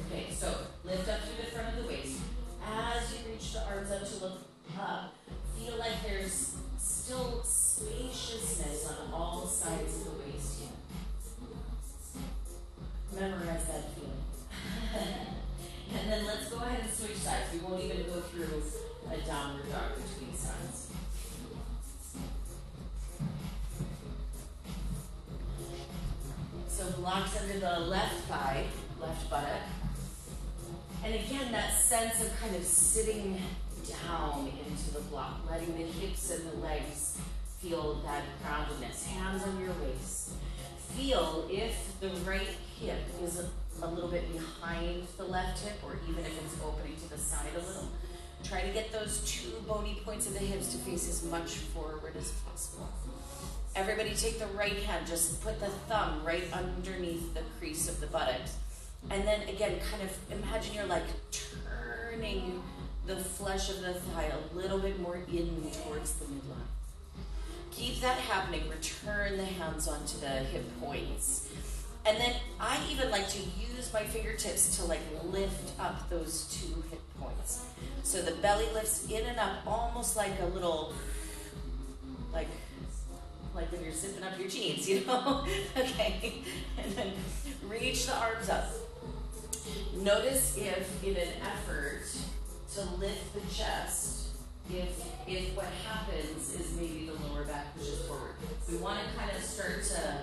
Okay, 0.10 0.28
so 0.32 0.56
lift 0.86 1.10
up 1.10 1.20
through 1.22 1.44
the 1.44 1.52
front 1.52 1.78
of 1.78 1.84
the 1.84 1.90
waist. 1.90 2.22
As 2.66 3.12
you 3.12 3.32
reach 3.32 3.52
the 3.52 3.66
arms 3.68 3.92
up 3.92 4.08
to 4.08 4.16
look 4.24 4.40
up, 4.80 5.14
feel 5.58 5.78
like 5.78 6.02
there's 6.06 6.56
still 6.78 7.44
spaciousness 7.44 8.88
on 8.88 9.14
all 9.14 9.46
sides 9.46 9.98
of 9.98 10.06
the 10.06 10.12
waist 10.12 10.60
here. 10.62 10.70
Memorize 13.20 13.66
that 13.66 13.94
feeling. 13.96 14.24
and 15.94 16.12
then 16.12 16.26
let's 16.26 16.50
go 16.50 16.58
ahead 16.58 16.82
and 16.82 16.94
switch 16.94 17.18
sides. 17.18 17.52
We 17.52 17.60
won't 17.60 17.84
even 17.84 18.06
go 18.06 18.22
through 18.22 18.64
a 19.12 19.18
downward 19.26 19.70
dog 19.70 19.92
between 19.96 20.34
sides. 20.36 20.88
So 26.70 26.92
blocks 26.92 27.42
under 27.42 27.60
the 27.60 27.80
left 27.80 28.22
thigh, 28.26 28.68
left 29.02 29.30
buttock. 29.30 29.62
And 31.08 31.16
again, 31.16 31.54
that 31.54 31.74
sense 31.74 32.22
of 32.22 32.38
kind 32.42 32.54
of 32.54 32.66
sitting 32.66 33.42
down 34.06 34.52
into 34.68 34.94
the 34.94 35.00
block, 35.10 35.40
letting 35.50 35.74
the 35.78 35.84
hips 35.84 36.32
and 36.32 36.52
the 36.52 36.58
legs 36.58 37.18
feel 37.62 38.02
that 38.04 38.24
groundedness. 38.44 39.06
Hands 39.06 39.42
on 39.42 39.58
your 39.62 39.72
waist. 39.82 40.32
Feel 40.98 41.48
if 41.50 41.98
the 42.02 42.10
right 42.30 42.50
hip 42.78 43.00
is 43.24 43.40
a, 43.40 43.88
little 43.88 44.10
bit 44.10 44.30
behind 44.34 45.08
the 45.16 45.24
left 45.24 45.64
hip, 45.64 45.76
or 45.86 45.98
even 46.10 46.26
if 46.26 46.44
it's 46.44 46.62
opening 46.62 46.98
to 46.98 47.10
the 47.10 47.18
side 47.18 47.52
a 47.56 47.60
little. 47.60 47.88
Try 48.44 48.64
to 48.64 48.74
get 48.74 48.92
those 48.92 49.22
two 49.26 49.64
bony 49.66 50.02
points 50.04 50.28
of 50.28 50.34
the 50.34 50.40
hips 50.40 50.74
to 50.74 50.78
face 50.80 51.08
as 51.08 51.24
much 51.32 51.52
forward 51.52 52.18
as 52.20 52.32
possible. 52.32 52.90
Everybody 53.78 54.14
take 54.14 54.40
the 54.40 54.48
right 54.48 54.76
hand, 54.84 55.08
just 55.08 55.42
put 55.42 55.62
the 55.62 55.68
thumb 55.88 56.22
right 56.26 56.44
underneath 56.52 57.34
the 57.34 57.44
crease 57.60 57.88
of 57.88 58.02
the 58.02 58.08
buttocks. 58.08 58.58
And 59.10 59.26
then 59.26 59.48
again, 59.48 59.80
kind 59.92 60.04
of 60.04 60.18
imagine 60.32 60.76
you're 60.76 60.86
like 60.86 61.04
turning 61.32 62.62
the 63.06 63.16
flesh 63.16 63.70
of 63.70 63.82
the 63.82 63.94
thigh 63.94 64.32
a 64.32 64.56
little 64.56 64.80
bit 64.80 65.00
more 65.00 65.16
in 65.16 65.72
towards 65.84 66.14
the 66.16 66.26
midline. 66.26 66.68
Keep 67.72 68.02
that 68.02 68.18
happening. 68.18 68.68
Return 68.70 69.38
the 69.38 69.46
hands 69.46 69.88
onto 69.88 70.20
the 70.20 70.28
hip 70.28 70.66
points. 70.82 71.50
And 72.06 72.18
then 72.18 72.36
I 72.60 72.80
even 72.90 73.12
like 73.12 73.28
to 73.30 73.40
use 73.40 73.92
my 73.94 74.04
fingertips 74.04 74.78
to 74.78 74.86
like 74.86 75.02
lift 75.24 75.80
up 75.80 76.10
those 76.10 76.46
two 76.50 76.84
hip 76.90 77.02
points. 77.20 77.66
So 78.04 78.22
the 78.22 78.32
belly 78.32 78.66
lifts 78.74 79.10
in 79.10 79.26
and 79.26 79.38
up 79.38 79.58
almost 79.66 80.16
like 80.16 80.40
a 80.42 80.46
little 80.46 80.94
like 82.34 82.48
like 83.54 83.72
when 83.72 83.84
you're 83.84 83.94
zipping 83.94 84.24
up 84.24 84.40
your 84.40 84.48
jeans, 84.48 84.88
you 84.88 85.06
know? 85.06 85.46
okay. 85.78 86.44
And 86.78 86.94
then 86.94 87.12
reach 87.68 88.06
the 88.06 88.16
arms 88.16 88.50
up. 88.50 88.66
Notice 90.04 90.58
if 90.58 91.04
in 91.04 91.16
an 91.16 91.42
effort 91.42 92.04
to 92.74 92.82
lift 93.00 93.34
the 93.34 93.42
chest, 93.54 94.28
if 94.70 95.04
if 95.28 95.56
what 95.56 95.66
happens 95.86 96.54
is 96.54 96.76
maybe 96.78 97.08
the 97.08 97.14
lower 97.28 97.44
back 97.46 97.76
pushes 97.76 98.06
forward. 98.06 98.36
We 98.70 98.78
want 98.78 99.00
to 99.00 99.18
kind 99.18 99.32
of 99.36 99.44
start 99.44 99.84
to 99.84 100.22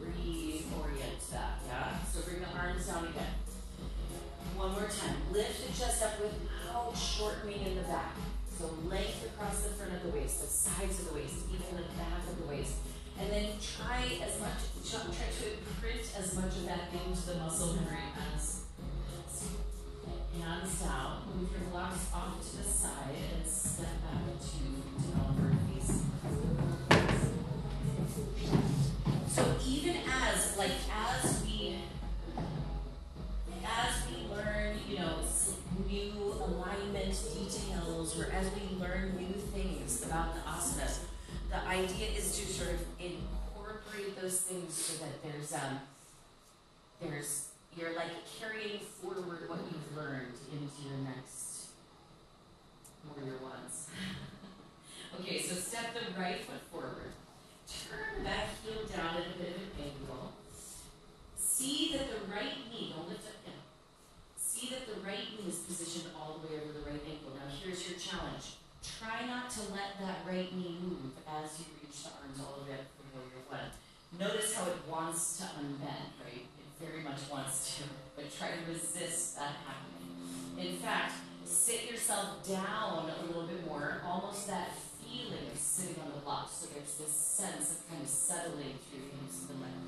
reorient 0.00 1.30
that, 1.30 1.60
yeah? 1.68 1.98
So 2.10 2.22
bring 2.22 2.40
the 2.40 2.48
arms 2.58 2.86
down 2.86 3.08
again. 3.08 3.34
One 4.56 4.72
more 4.72 4.88
time. 4.88 5.16
Lift 5.30 5.66
the 5.66 5.78
chest 5.78 6.02
up 6.02 6.18
without 6.18 6.96
shortening 6.96 7.66
in 7.66 7.76
the 7.76 7.82
back. 7.82 8.16
So 8.58 8.70
length 8.88 9.26
across 9.26 9.60
the 9.60 9.70
front 9.70 9.92
of 9.92 10.02
the 10.02 10.18
waist, 10.18 10.40
the 10.40 10.46
sides 10.46 11.00
of 11.00 11.08
the 11.08 11.14
waist, 11.14 11.34
even 11.52 11.76
the 11.76 11.82
back 11.98 12.26
of 12.26 12.40
the 12.40 12.46
waist. 12.48 12.74
And 13.20 13.30
then 13.32 13.48
try 13.60 14.04
as 14.24 14.40
much, 14.40 14.60
try 14.88 15.00
to 15.02 15.46
imprint 15.58 16.06
as 16.16 16.34
much 16.34 16.56
of 16.56 16.66
that 16.66 16.88
into 16.92 17.26
the 17.26 17.34
muscle 17.34 17.74
memory 17.74 17.98
as 18.34 18.62
hands 20.40 20.80
down. 20.80 21.22
Move 21.36 21.50
your 21.50 21.68
blocks 21.70 22.06
off 22.14 22.40
to 22.40 22.56
the 22.58 22.62
side 22.62 23.16
and 23.34 23.46
step 23.46 23.86
back 24.02 24.22
to 24.40 24.58
downward 25.10 25.56
facing. 25.68 26.06
So 29.28 29.56
even 29.66 29.96
as, 30.08 30.56
like, 30.56 30.72
as 30.94 31.42
we, 31.44 31.80
as 33.66 33.94
we 34.08 34.34
learn, 34.34 34.76
you 34.88 34.98
know, 34.98 35.16
new 35.88 36.34
alignment 36.40 37.14
details, 37.34 38.18
or 38.18 38.30
as 38.32 38.46
we 38.54 38.78
learn 38.78 39.16
new 39.16 39.34
things 39.52 40.04
about 40.04 40.34
the 40.34 40.40
asanas, 40.40 41.07
the 41.50 41.66
idea 41.66 42.08
is 42.16 42.36
to 42.38 42.46
sort 42.46 42.70
of 42.70 42.80
incorporate 43.00 44.20
those 44.20 44.40
things 44.40 44.74
so 44.74 45.04
that 45.04 45.22
there's 45.22 45.52
um, 45.54 45.80
there's 47.00 47.48
you're 47.76 47.94
like 47.94 48.12
carrying 48.38 48.80
forward 48.80 49.48
what 49.48 49.58
you've 49.70 49.96
learned 49.96 50.34
into 50.52 50.88
your 50.88 50.98
next 51.04 51.68
warrior 53.06 53.38
ones. 53.42 53.88
okay, 55.20 55.40
so 55.40 55.54
step 55.54 55.94
the 55.94 56.20
right 56.20 56.42
foot 56.44 56.60
forward. 56.72 57.12
Turn 57.68 58.24
that 58.24 58.48
heel 58.64 58.84
down 58.88 59.16
at 59.16 59.28
a 59.28 59.38
bit 59.38 59.56
of 59.56 59.62
an 59.62 59.70
angle. 59.78 60.32
See 61.36 61.92
that 61.92 62.08
the 62.08 62.32
right 62.32 62.56
knee, 62.70 62.92
don't 62.96 63.08
lift 63.08 63.26
up 63.28 63.38
now. 63.46 63.62
See 64.36 64.68
that 64.70 64.86
the 64.86 65.00
right 65.06 65.24
knee 65.32 65.48
is 65.48 65.58
positioned 65.58 66.12
all 66.18 66.40
the 66.40 66.48
way 66.48 66.60
over 66.60 66.72
the 66.72 66.84
right 66.90 67.00
ankle. 67.06 67.32
Now 67.36 67.48
here's 67.48 67.88
your 67.88 67.98
challenge. 67.98 68.57
Try 68.98 69.26
not 69.30 69.48
to 69.50 69.60
let 69.70 69.94
that 70.02 70.26
right 70.26 70.50
knee 70.56 70.74
move 70.82 71.14
as 71.22 71.54
you 71.60 71.66
reach 71.78 72.02
the 72.02 72.10
arms 72.18 72.42
all 72.42 72.58
the 72.58 72.66
way 72.66 72.78
up 72.82 72.90
for 72.98 73.06
warrior 73.14 73.46
one. 73.46 73.70
Notice 74.18 74.56
how 74.58 74.66
it 74.66 74.82
wants 74.90 75.38
to 75.38 75.44
unbend, 75.54 76.18
right? 76.18 76.42
It 76.42 76.68
very 76.82 77.04
much 77.06 77.30
wants 77.30 77.78
to, 77.78 77.84
but 78.16 78.26
try 78.26 78.58
to 78.58 78.62
resist 78.66 79.38
that 79.38 79.54
happening. 79.62 80.18
In 80.58 80.82
fact, 80.82 81.14
sit 81.44 81.88
yourself 81.88 82.42
down 82.42 83.06
a 83.06 83.26
little 83.26 83.46
bit 83.46 83.64
more, 83.66 84.02
almost 84.04 84.48
that 84.48 84.74
feeling 84.98 85.46
of 85.46 85.56
sitting 85.56 86.02
on 86.02 86.10
the 86.10 86.18
block. 86.26 86.50
So 86.50 86.66
there's 86.74 86.98
this 86.98 87.14
sense 87.14 87.78
of 87.78 87.88
kind 87.88 88.02
of 88.02 88.08
settling 88.08 88.82
through 88.90 89.06
the 89.06 89.14
hips 89.14 89.46
and 89.46 89.62
the 89.62 89.62
legs. 89.62 89.86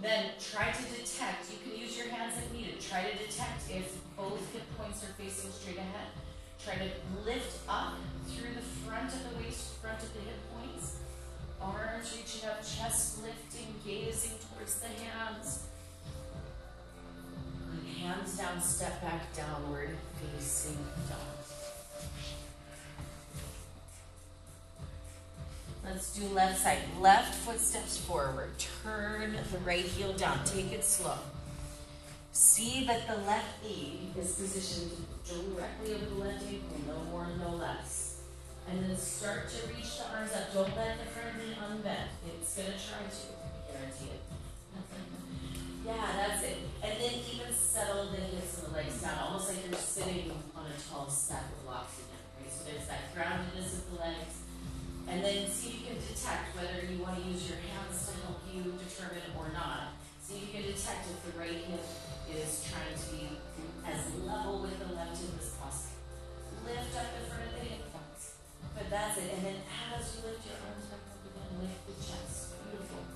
Then 0.00 0.24
try 0.40 0.72
to 0.72 0.84
detect, 0.96 1.52
you 1.52 1.60
can 1.60 1.78
use 1.78 1.92
your 1.92 2.08
hands 2.08 2.40
if 2.40 2.48
needed, 2.56 2.80
try 2.80 3.04
to 3.04 3.12
detect 3.20 3.68
if 3.68 4.00
both 4.16 4.40
hip 4.54 4.64
points 4.80 5.04
are 5.04 5.12
facing 5.20 5.52
straight 5.52 5.76
ahead. 5.76 6.08
Try 6.64 6.76
to 6.76 6.90
lift 7.26 7.58
up 7.68 7.94
through 8.26 8.54
the 8.54 8.60
front 8.60 9.12
of 9.12 9.20
the 9.28 9.44
waist, 9.44 9.74
front 9.82 10.02
of 10.02 10.14
the 10.14 10.20
hip 10.20 10.38
points. 10.54 10.96
Arms 11.60 12.16
reaching 12.16 12.48
up, 12.48 12.62
chest 12.62 13.22
lifting, 13.22 13.74
gazing 13.84 14.38
towards 14.48 14.80
the 14.80 14.86
hands. 14.86 15.66
And 17.70 17.96
hands 17.98 18.38
down, 18.38 18.62
step 18.62 19.02
back 19.02 19.34
downward, 19.36 19.90
facing 20.38 20.78
down. 21.06 21.34
Let's 25.84 26.18
do 26.18 26.26
left 26.28 26.62
side. 26.62 26.78
Left 26.98 27.34
foot 27.34 27.60
steps 27.60 27.98
forward. 27.98 28.50
Turn 28.82 29.36
the 29.52 29.58
right 29.58 29.84
heel 29.84 30.14
down. 30.14 30.42
Take 30.46 30.72
it 30.72 30.82
slow. 30.82 31.18
See 32.32 32.86
that 32.86 33.06
the 33.06 33.16
left 33.26 33.62
knee 33.62 34.08
is 34.18 34.32
positioned 34.32 34.92
directly 35.24 35.94
over 35.94 36.04
the 36.04 36.14
left 36.20 36.44
ankle, 36.44 36.80
no 36.86 37.10
more, 37.10 37.26
no 37.38 37.56
less. 37.56 38.22
And 38.68 38.84
then 38.84 38.96
start 38.96 39.48
to 39.50 39.68
reach 39.68 39.98
the 39.98 40.08
arms 40.08 40.32
up. 40.32 40.52
Don't 40.52 40.76
let 40.76 40.96
the 41.00 41.08
front 41.10 41.36
knee 41.36 41.56
unbend. 41.56 42.16
It's 42.24 42.56
gonna 42.56 42.76
try 42.76 43.04
to, 43.04 43.24
guarantee 43.68 44.16
it. 44.16 44.22
yeah, 45.86 46.08
that's 46.16 46.42
it. 46.44 46.58
And 46.82 47.00
then 47.00 47.12
even 47.28 47.52
settle 47.52 48.08
the 48.10 48.20
hips 48.20 48.62
and 48.62 48.72
the 48.72 48.76
legs 48.76 49.02
down, 49.02 49.18
almost 49.18 49.48
like 49.48 49.64
you're 49.68 49.78
sitting 49.78 50.32
on 50.56 50.66
a 50.66 50.76
tall 50.88 51.08
stack 51.08 51.44
of 51.52 51.64
blocks 51.64 51.98
again, 51.98 52.24
right? 52.40 52.52
So 52.52 52.64
there's 52.64 52.88
that 52.88 53.12
groundedness 53.12 53.84
of 53.84 53.90
the 53.92 54.00
legs 54.00 54.44
and 55.08 55.22
then 55.22 55.48
see 55.48 55.68
if 55.68 55.80
you 55.80 55.86
can 55.92 56.00
detect 56.00 56.56
whether 56.56 56.80
you 56.88 57.02
want 57.02 57.20
to 57.20 57.24
use 57.28 57.48
your 57.48 57.60
hands 57.60 58.08
to 58.08 58.12
help 58.24 58.40
you 58.48 58.72
determine 58.80 59.28
or 59.36 59.52
not. 59.52 60.00
See 60.24 60.40
if 60.40 60.48
you 60.48 60.52
can 60.56 60.64
detect 60.72 61.04
if 61.12 61.20
the 61.28 61.38
right 61.38 61.60
hip 61.68 61.84
is 62.32 62.64
trying 62.64 62.96
to 62.96 63.04
be 63.12 63.36
as 63.86 64.14
level 64.24 64.62
with 64.62 64.78
the 64.78 64.94
left 64.94 65.20
hip 65.20 65.30
as 65.38 65.50
possible. 65.60 65.96
Lift 66.64 66.96
up 66.96 67.08
the 67.14 67.28
front 67.28 67.52
of 67.52 67.60
the 67.60 67.68
hip. 67.68 67.84
But 68.74 68.90
that's 68.90 69.18
it. 69.18 69.30
And 69.36 69.46
then 69.46 69.56
as 69.94 70.16
you 70.16 70.28
lift 70.28 70.46
your 70.46 70.58
arms 70.66 70.86
back 70.90 71.06
up 71.06 71.22
again, 71.22 71.62
lift 71.62 71.86
the 71.86 71.94
chest. 71.94 72.58
Beautiful. 72.70 73.06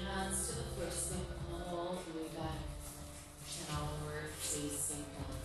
Hands 0.00 0.48
to 0.48 0.54
the 0.56 0.62
foot, 0.62 0.92
step 0.92 1.28
all 1.52 2.00
the 2.00 2.18
way 2.18 2.28
back. 2.34 2.64
Downward 3.68 4.30
facing 4.38 5.04
down. 5.12 5.36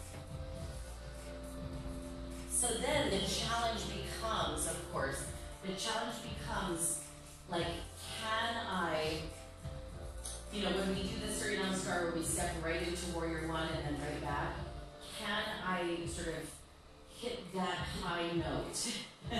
So 2.49 2.67
then 2.79 3.11
the 3.11 3.19
challenge 3.27 3.81
becomes, 3.91 4.67
of 4.67 4.93
course, 4.93 5.25
the 5.65 5.73
challenge 5.73 6.15
becomes 6.23 7.01
like, 7.49 7.67
can 8.21 8.55
I, 8.71 9.17
you 10.55 10.63
know, 10.63 10.71
when 10.71 10.95
we 10.95 11.03
do 11.03 11.19
the 11.25 11.31
Surya 11.31 11.59
Namaskar 11.59 12.03
where 12.03 12.13
we 12.15 12.23
step 12.23 12.55
right 12.63 12.81
into 12.81 13.11
warrior 13.13 13.45
one 13.47 13.67
and 13.75 13.83
then 13.85 14.01
right 14.01 14.21
back, 14.23 14.55
can 15.19 15.43
I 15.67 16.05
sort 16.07 16.29
of 16.29 16.49
hit 17.09 17.53
that 17.53 17.75
high 18.01 18.31
note 18.31 18.95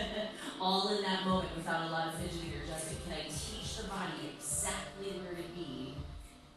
all 0.61 0.89
in 0.89 1.01
that 1.03 1.25
moment 1.25 1.55
without 1.55 1.87
a 1.87 1.91
lot 1.91 2.07
of 2.09 2.15
fidgeting 2.15 2.51
or 2.51 2.63
adjusting? 2.65 2.97
Can 3.07 3.13
I 3.13 3.23
teach 3.29 3.77
the 3.77 3.87
body 3.87 4.35
exactly 4.35 5.11
where 5.21 5.35
to 5.35 5.47
be 5.55 5.95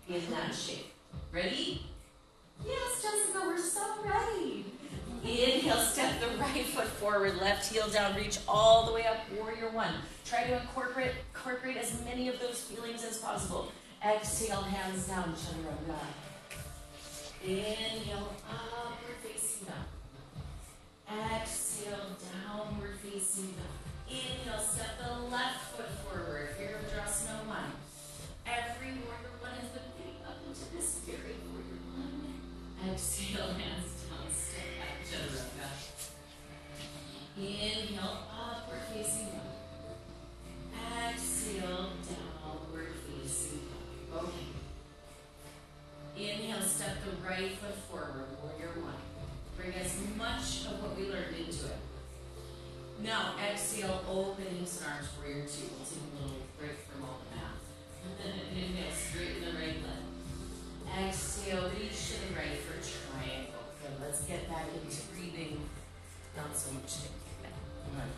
in 0.09 0.29
that 0.33 0.53
shape? 0.53 0.93
Ready? 1.33 1.87
Yes, 2.67 3.01
Jessica, 3.01 3.41
we're 3.47 3.59
so 3.59 3.83
ready. 4.05 4.65
Inhale, 5.23 5.77
step 5.77 6.21
the 6.21 6.37
right 6.39 6.65
foot 6.67 6.87
forward, 6.87 7.37
left 7.41 7.73
heel 7.73 7.89
down, 7.89 8.17
reach 8.17 8.39
all 8.49 8.87
the 8.87 8.93
way 8.93 9.05
up, 9.07 9.19
warrior 9.37 9.71
one. 9.71 9.95
Try 10.25 10.45
to 10.45 10.61
incorporate, 10.61 11.13
incorporate 11.33 11.77
as 11.77 12.03
many 12.05 12.29
of 12.29 12.41
those 12.41 12.61
feelings 12.61 13.05
as 13.05 13.19
possible. 13.19 13.71
Exhale, 14.05 14.63
hands 14.63 15.09
down, 15.09 15.35
chaturanga. 15.35 15.99
Inhale, 17.45 18.33
upward 18.49 19.17
facing 19.25 19.67
down. 19.67 19.87
Exhale, 21.11 22.15
downward 22.23 22.97
facing 23.03 23.55
down. 23.59 23.75
Inhale, 24.09 24.63
step 24.63 25.03
the 25.03 25.27
left 25.27 25.75
foot 25.75 25.91
forward, 26.07 26.51
Here, 26.57 26.79
Virabhadrasana 26.79 27.49
one. 27.49 27.73
Every 28.47 29.03
warrior 29.03 29.35
one 29.41 29.59
is 29.59 29.71
getting 29.75 30.23
up 30.25 30.39
into 30.47 30.77
this 30.77 31.01
very 31.05 31.35
warrior 31.51 31.83
one. 31.91 32.39
Exhale, 32.89 33.53
hands 33.55 34.07
down, 34.07 34.31
step 34.31 34.79
back, 34.79 35.03
chaturanga. 35.11 35.71
Inhale, 37.37 38.19
upward 38.31 38.83
facing 38.95 39.27
dog. 39.27 39.59
Exhale, 41.11 41.91
dog. 42.07 42.28
Okay. 44.15 44.47
Inhale, 46.17 46.63
step 46.63 46.97
the 47.05 47.29
right 47.29 47.53
foot 47.53 47.75
forward, 47.91 48.27
warrior 48.43 48.75
one. 48.83 49.03
Bring 49.57 49.75
as 49.75 49.95
much 50.17 50.67
of 50.67 50.83
what 50.83 50.97
we 50.97 51.11
learned 51.11 51.37
into 51.37 51.67
it. 51.67 51.79
Now, 53.03 53.35
exhale, 53.39 54.03
open 54.11 54.47
hips 54.59 54.81
and 54.83 54.91
arms, 54.91 55.09
warrior 55.19 55.45
two. 55.47 55.71
We'll 55.71 55.87
take 55.87 56.03
a 56.03 56.23
little 56.23 56.43
break 56.59 56.79
from 56.91 57.05
all 57.05 57.21
the 57.23 57.37
math. 57.37 57.63
Inhale, 58.51 58.91
straighten 58.91 59.45
the 59.45 59.53
right 59.55 59.79
leg. 59.79 60.03
Exhale, 61.07 61.71
reach 61.79 61.99
to 62.11 62.15
the 62.27 62.35
right 62.35 62.59
for 62.59 62.75
triangle. 62.83 63.63
Good. 63.79 63.95
Let's 64.03 64.23
get 64.23 64.49
back 64.49 64.67
into 64.75 65.03
breathing. 65.15 65.69
Not 66.37 66.57
so 66.57 66.73
much 66.73 67.07
thinking. 67.07 67.55
One, 67.95 68.11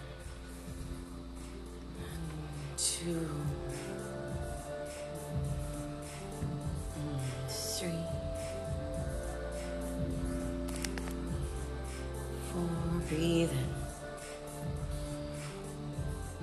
two, 2.78 3.28
Breathe 13.08 13.50
in. 13.50 13.74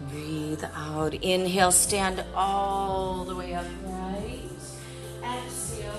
Breathe 0.10 0.64
out. 0.76 1.14
Inhale, 1.14 1.72
stand 1.72 2.24
all 2.36 3.26
the 3.26 3.36
way 3.36 3.54
upright. 3.54 4.52
Exhale, 5.24 5.94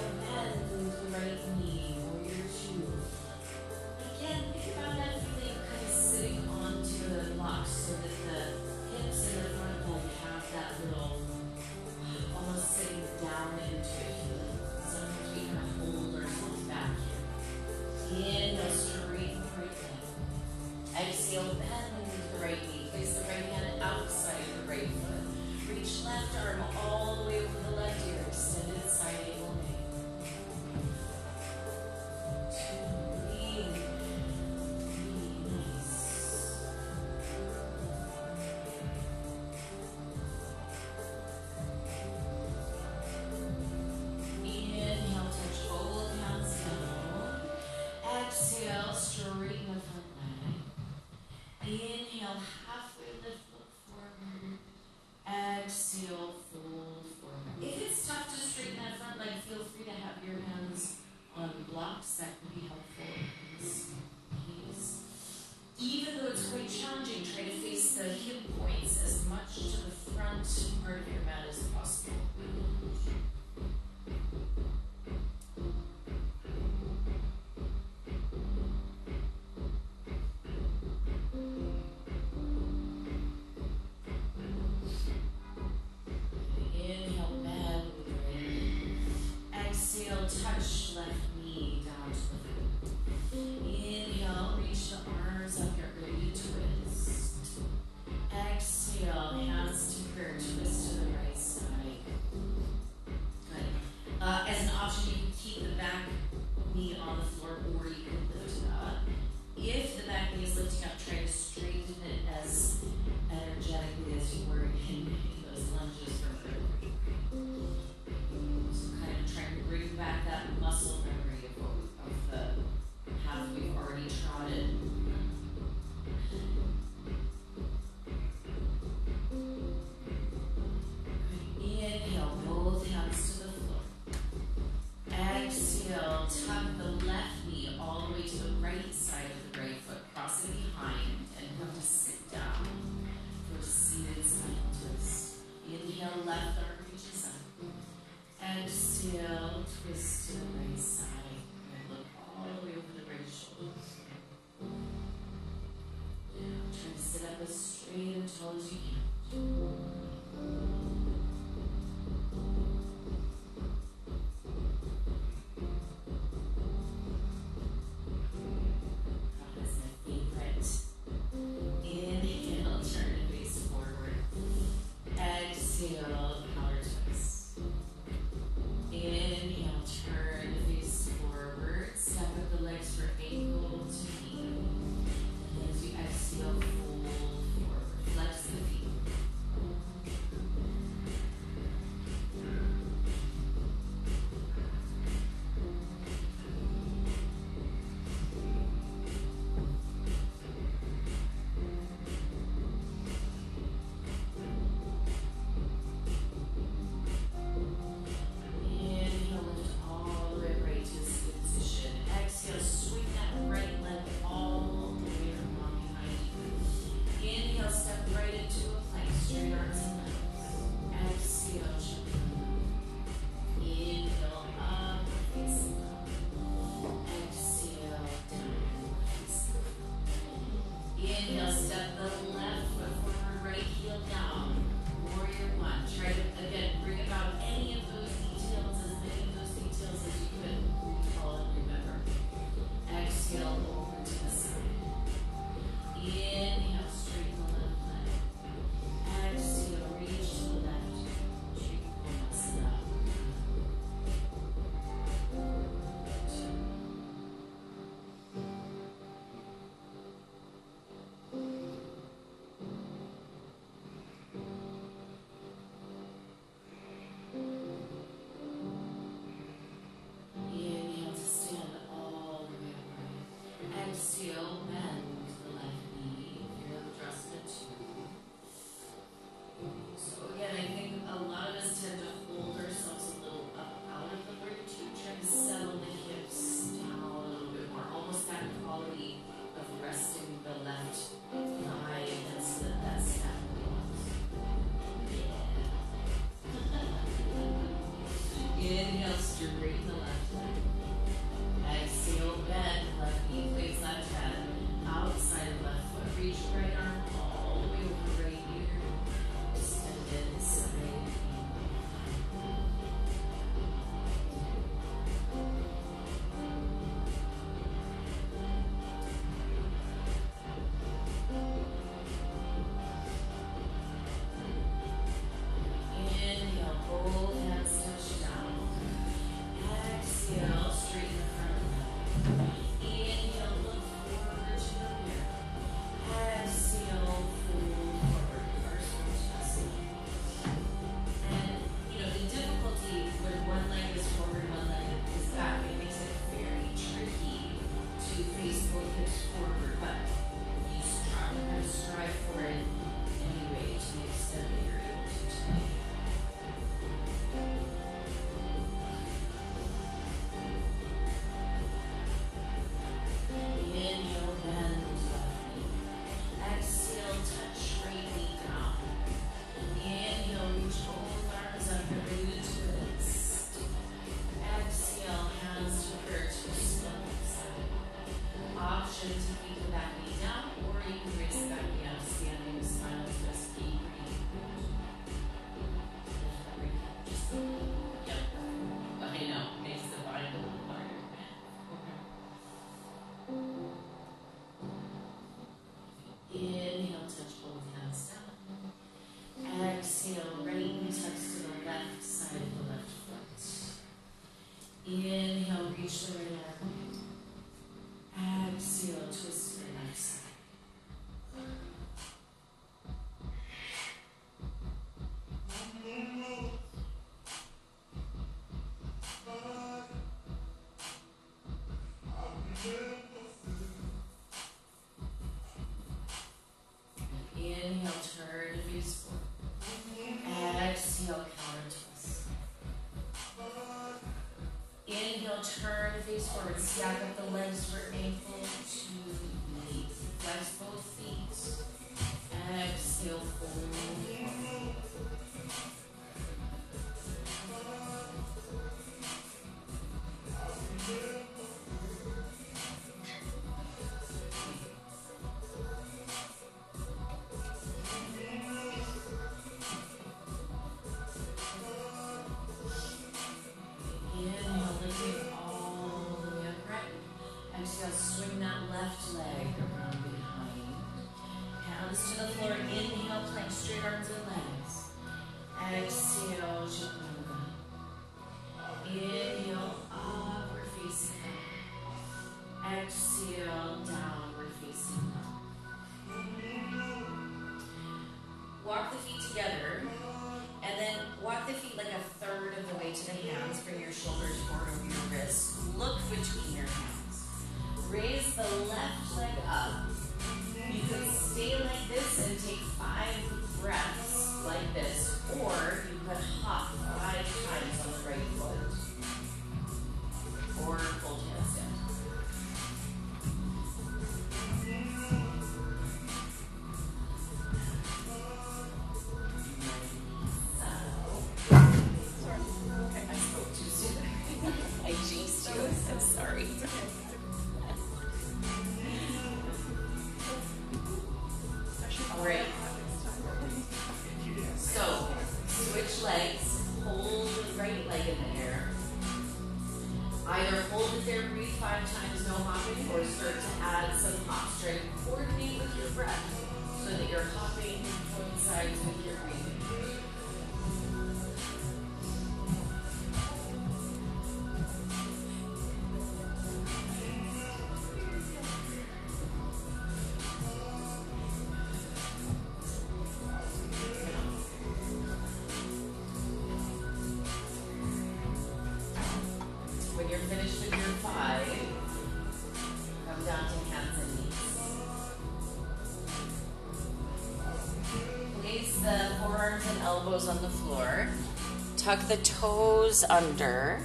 Tuck 581.88 582.06
the 582.06 582.18
toes 582.18 583.02
under. 583.08 583.80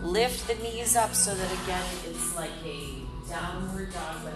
Lift 0.00 0.48
the 0.48 0.54
knees 0.54 0.96
up 0.96 1.14
so 1.14 1.34
that 1.34 1.52
again 1.64 1.84
it's 2.06 2.34
like 2.34 2.48
a 2.64 3.02
downward 3.28 3.92
dog, 3.92 4.16
but 4.24 4.35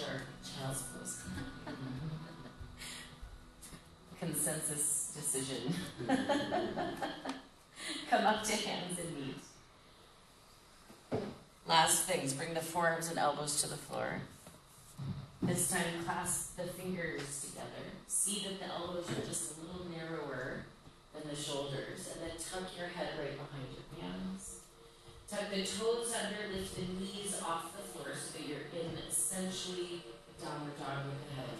Sure, 0.00 0.22
child's 0.42 0.82
pose. 0.82 1.20
Consensus 4.18 5.12
decision. 5.14 5.74
Come 8.08 8.24
up 8.24 8.42
to 8.44 8.52
hands 8.52 8.98
and 8.98 9.14
knees. 9.14 9.44
Last 11.66 12.04
things, 12.04 12.32
bring 12.32 12.54
the 12.54 12.60
forearms 12.60 13.10
and 13.10 13.18
elbows 13.18 13.60
to 13.60 13.68
the 13.68 13.76
floor. 13.76 14.22
This 15.42 15.70
time, 15.70 16.02
clasp 16.06 16.56
the 16.56 16.62
fingers 16.64 17.50
together. 17.50 17.92
See 18.06 18.46
that 18.48 18.58
the 18.58 18.72
elbows 18.72 19.10
are 19.10 19.26
just 19.26 19.52
a 19.58 19.60
little 19.60 19.86
narrower 19.90 20.64
than 21.12 21.28
the 21.28 21.36
shoulders, 21.36 22.08
and 22.14 22.22
then 22.22 22.38
tuck 22.38 22.74
your 22.78 22.88
head 22.88 23.10
right 23.18 23.36
behind 23.36 23.68
you. 23.72 23.79
Tuck 25.30 25.48
the 25.48 25.62
toes 25.62 26.10
under, 26.10 26.58
lift 26.58 26.74
the 26.74 26.82
knees 26.98 27.40
off 27.46 27.70
the 27.76 27.82
floor 27.86 28.16
so 28.18 28.36
that 28.36 28.48
you're 28.48 28.66
in 28.74 28.98
essentially 29.08 30.02
downward 30.42 30.74
dog 30.76 31.06
with 31.06 31.22
the 31.22 31.38
head. 31.38 31.54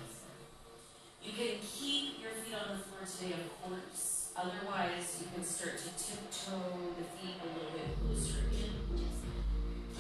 You 1.23 1.31
can 1.31 1.63
keep 1.63 2.21
your 2.21 2.33
feet 2.33 2.59
on 2.59 2.75
the 2.75 2.83
floor 2.83 3.07
today, 3.07 3.39
of 3.39 3.63
course. 3.63 4.33
Otherwise, 4.35 5.23
you 5.23 5.27
can 5.33 5.45
start 5.45 5.79
to 5.79 5.91
tiptoe 5.95 6.99
the 6.99 7.07
feet 7.15 7.39
a 7.39 7.47
little 7.47 7.71
bit 7.79 7.95
closer 8.03 8.43
in. 8.51 8.75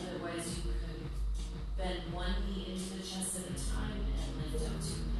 Otherwise, 0.02 0.50
you 0.50 0.74
could 0.74 1.06
bend 1.78 2.12
one 2.12 2.34
knee 2.50 2.74
into 2.74 2.98
the 2.98 3.06
chest 3.06 3.38
at 3.38 3.54
a 3.54 3.70
time 3.70 4.02
and 4.02 4.52
lift 4.52 4.66
up 4.66 4.82
two. 4.82 5.19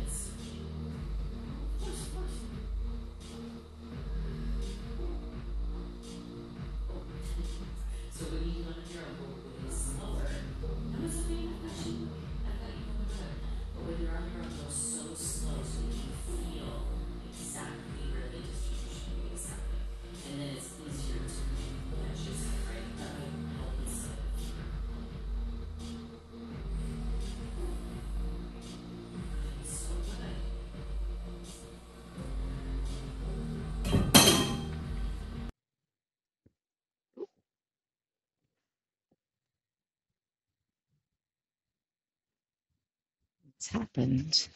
It's 43.60 43.68
happened. 43.68 44.48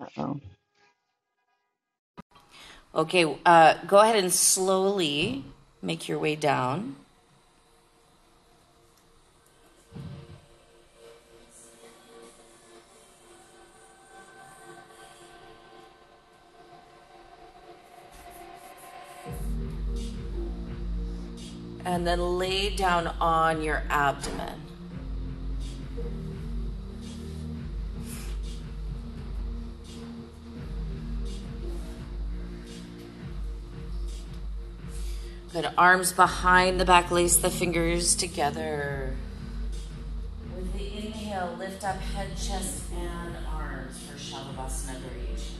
Uh-oh. 0.00 0.40
Okay, 2.94 3.38
uh, 3.44 3.74
go 3.86 3.98
ahead 3.98 4.16
and 4.16 4.32
slowly 4.32 5.44
Make 5.82 6.08
your 6.08 6.18
way 6.18 6.34
down. 6.34 6.96
And 21.84 22.06
then 22.06 22.38
lay 22.38 22.74
down 22.74 23.06
on 23.20 23.62
your 23.62 23.84
abdomen. 23.88 24.75
Put 35.56 35.72
Arms 35.78 36.12
behind 36.12 36.78
the 36.78 36.84
back, 36.84 37.10
lace 37.10 37.38
the 37.38 37.48
fingers 37.48 38.14
together. 38.14 39.16
With 40.54 40.70
the 40.74 40.84
inhale, 40.98 41.56
lift 41.58 41.82
up 41.82 41.96
head, 41.96 42.36
chest, 42.36 42.82
and 42.94 43.34
arms 43.50 43.98
for 44.00 44.18
Shavasana 44.18 44.98
Variation. 44.98 45.56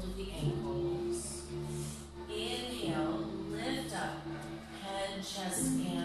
hold 0.00 0.12
of 0.12 0.16
the 0.16 0.32
ankles. 0.32 1.42
Inhale, 2.28 3.24
lift 3.50 3.94
up, 3.94 4.26
head, 4.82 5.16
chest, 5.18 5.66
and 5.66 5.99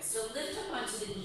So 0.00 0.26
lift 0.32 0.58
up 0.58 0.74
onto 0.74 1.06
the 1.06 1.17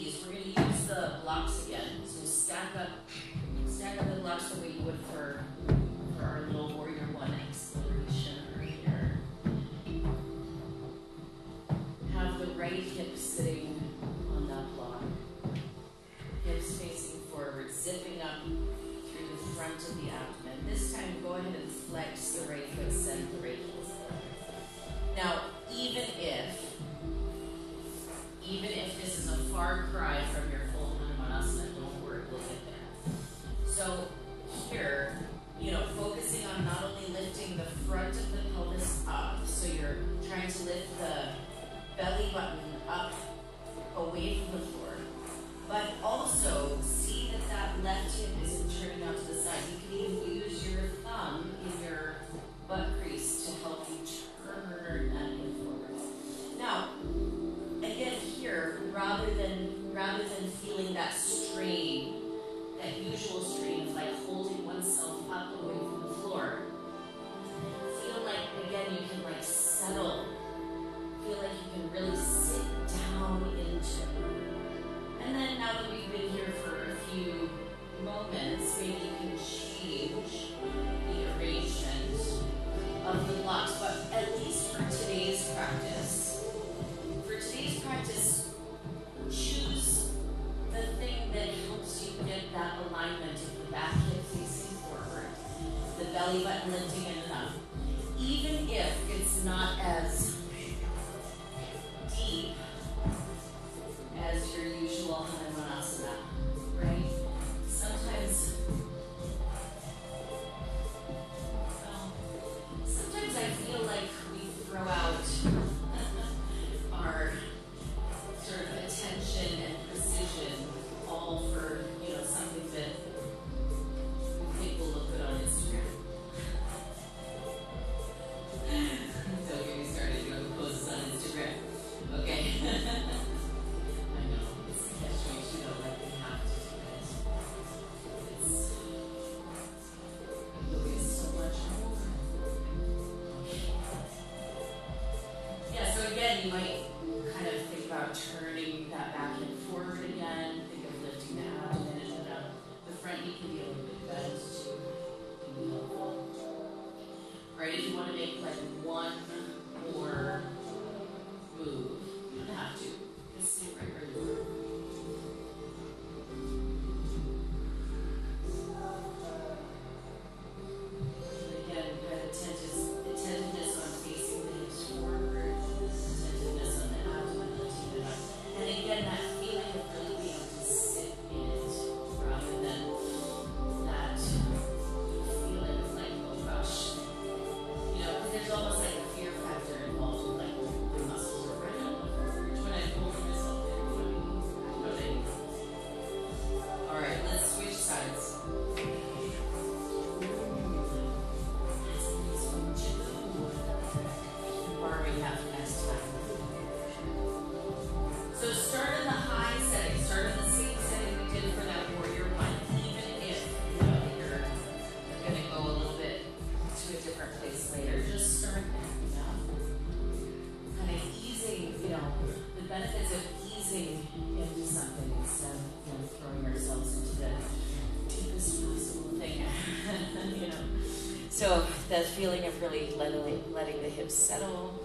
So 231.43 231.67
that 231.89 232.05
feeling 232.05 232.45
of 232.45 232.61
really 232.61 232.91
letting, 232.91 233.43
letting 233.51 233.81
the 233.81 233.89
hips 233.89 234.15
settle. 234.15 234.79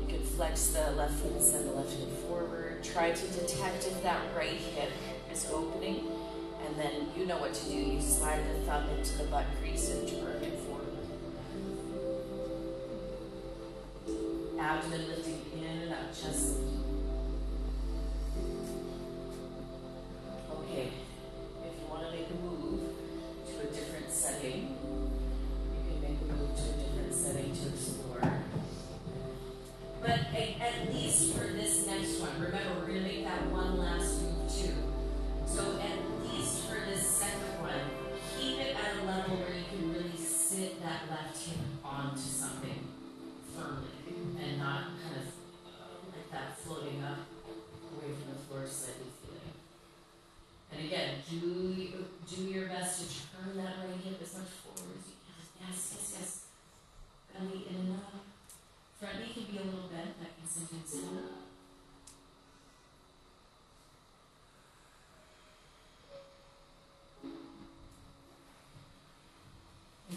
You 0.00 0.06
can 0.08 0.20
flex 0.20 0.70
the 0.70 0.90
left 0.96 1.14
foot 1.20 1.30
and 1.30 1.40
send 1.40 1.68
the 1.68 1.72
left 1.74 1.90
foot 1.90 2.08
forward. 2.26 2.82
Try 2.82 3.12
to 3.12 3.26
detect 3.28 3.86
if 3.86 4.02
that 4.02 4.22
right 4.36 4.48
hip 4.48 4.90
is 5.32 5.48
opening. 5.52 6.08
And 6.66 6.76
then 6.76 7.06
you 7.16 7.26
know 7.26 7.38
what 7.38 7.54
to 7.54 7.64
do. 7.66 7.76
You 7.76 8.02
slide 8.02 8.40
the 8.40 8.66
thumb 8.66 8.88
into 8.88 9.18
the 9.18 9.24
butt 9.26 9.46
crease 9.60 9.88
and 9.90 10.08
turn 10.08 10.42
it 10.42 10.58
forward. 10.66 10.88
Abdomen 14.58 15.08
lifting 15.10 15.42
in 15.60 15.82
and 15.82 15.92
up, 15.92 16.08
chest 16.08 16.56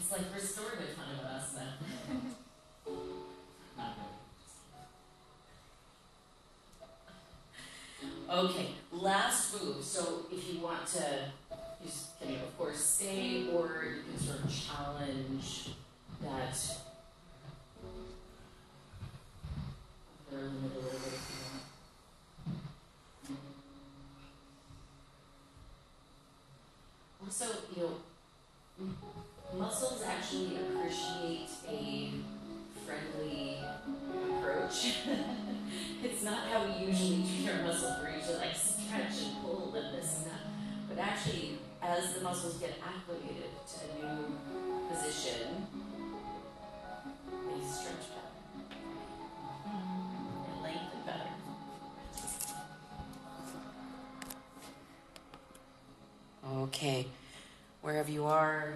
It's 0.06 0.12
like 0.12 0.36
restorative 0.36 0.96
kind 0.96 1.18
with 1.18 1.26
us 1.26 1.54
then. 1.54 2.22
Okay, 8.28 8.70
last 8.92 9.54
move. 9.54 9.84
So 9.84 10.26
if 10.32 10.52
you 10.52 10.60
want 10.60 10.86
to 10.88 11.25
okay. 56.76 57.08
Wherever 57.82 58.12
you 58.12 58.26
are, 58.26 58.74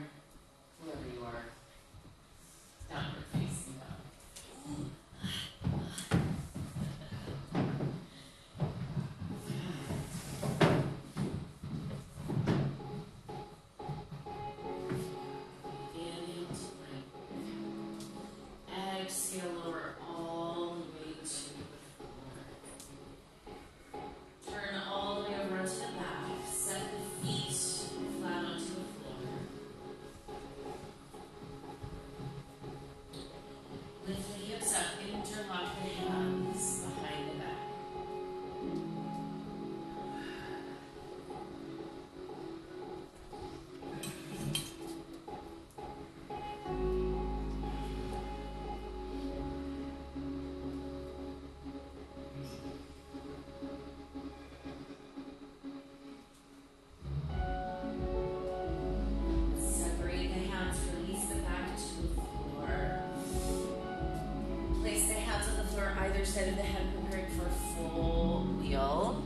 instead 66.29 66.49
of 66.49 66.57
the 66.57 66.61
hemp 66.61 66.93
prepared 66.93 67.27
for 67.31 67.49
full 67.49 68.43
wheel. 68.61 69.19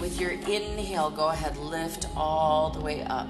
With 0.00 0.18
your 0.18 0.30
inhale, 0.30 1.10
go 1.10 1.28
ahead, 1.28 1.58
lift 1.58 2.06
all 2.16 2.70
the 2.70 2.80
way 2.80 3.02
up. 3.02 3.28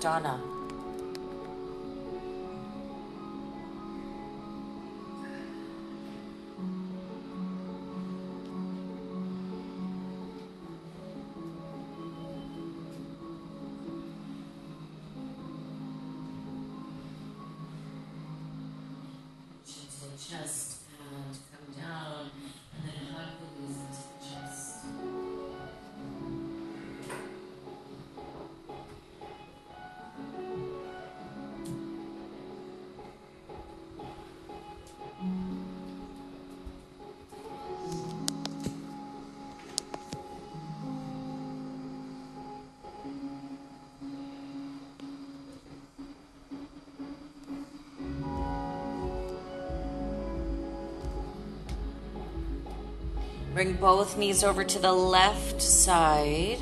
Donna. 0.00 0.37
Bring 53.58 53.72
both 53.72 54.16
knees 54.16 54.44
over 54.44 54.62
to 54.62 54.78
the 54.78 54.92
left 54.92 55.60
side. 55.60 56.60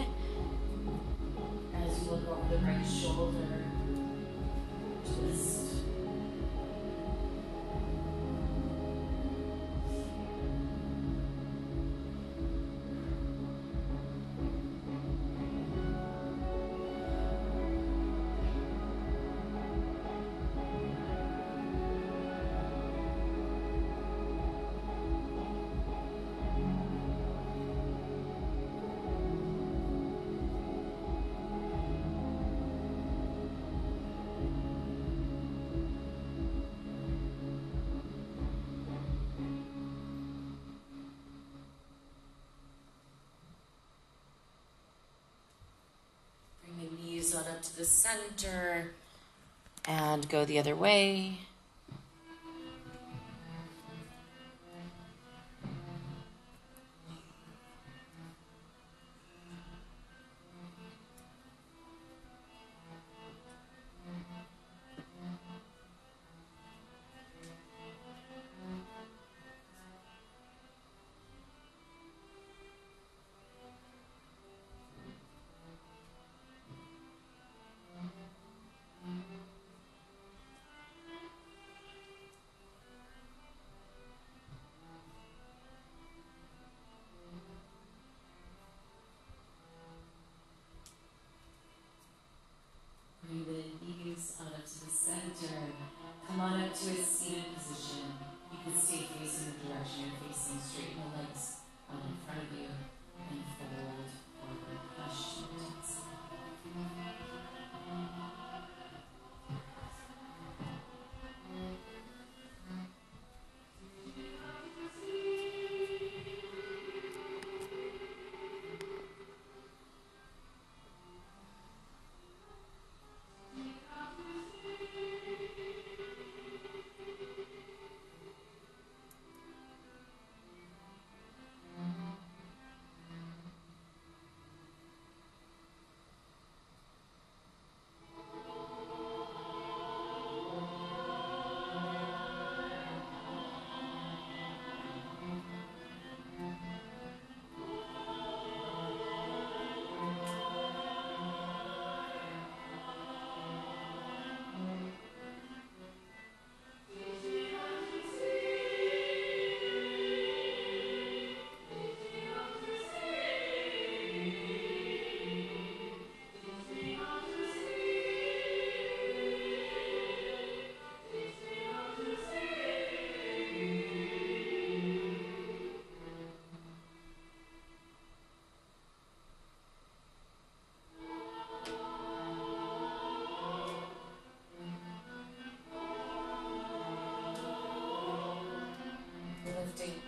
to 47.67 47.77
the 47.77 47.85
center 47.85 48.93
and 49.87 50.29
go 50.29 50.45
the 50.45 50.59
other 50.59 50.77
way. 50.77 51.39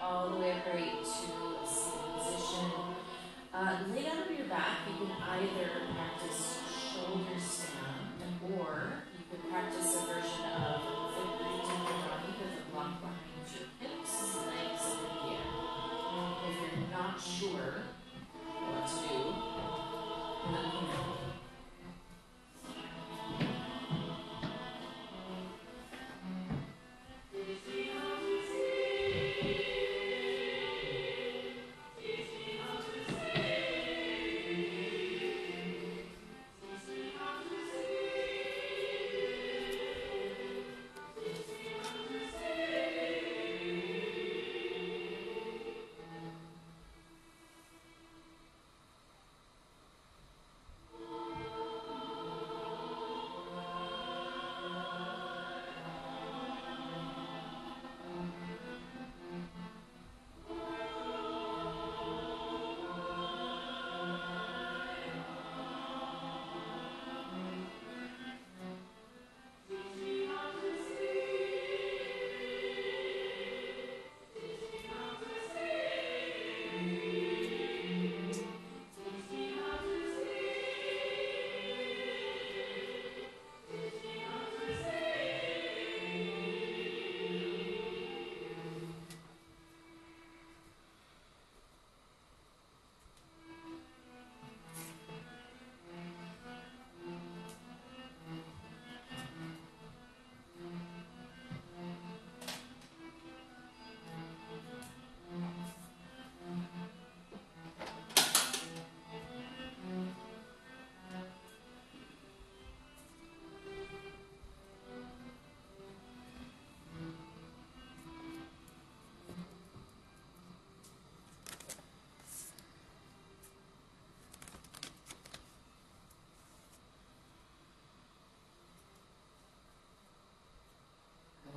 all 0.00 0.28
the 0.28 0.36
way 0.36 0.47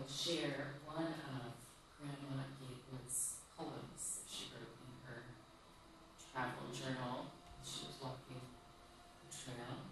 will 0.02 0.10
share 0.10 0.82
one 0.84 1.06
of 1.06 1.54
Grandma 2.02 2.42
Gatewood's 2.58 3.46
poems 3.56 4.18
that 4.18 4.26
she 4.26 4.50
wrote 4.50 4.74
in 4.82 4.98
her 5.06 5.22
travel 6.18 6.74
journal. 6.74 7.30
She 7.62 7.86
was 7.86 8.02
walking 8.02 8.42
the 8.42 9.30
trail. 9.30 9.91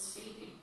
speaking. 0.00 0.57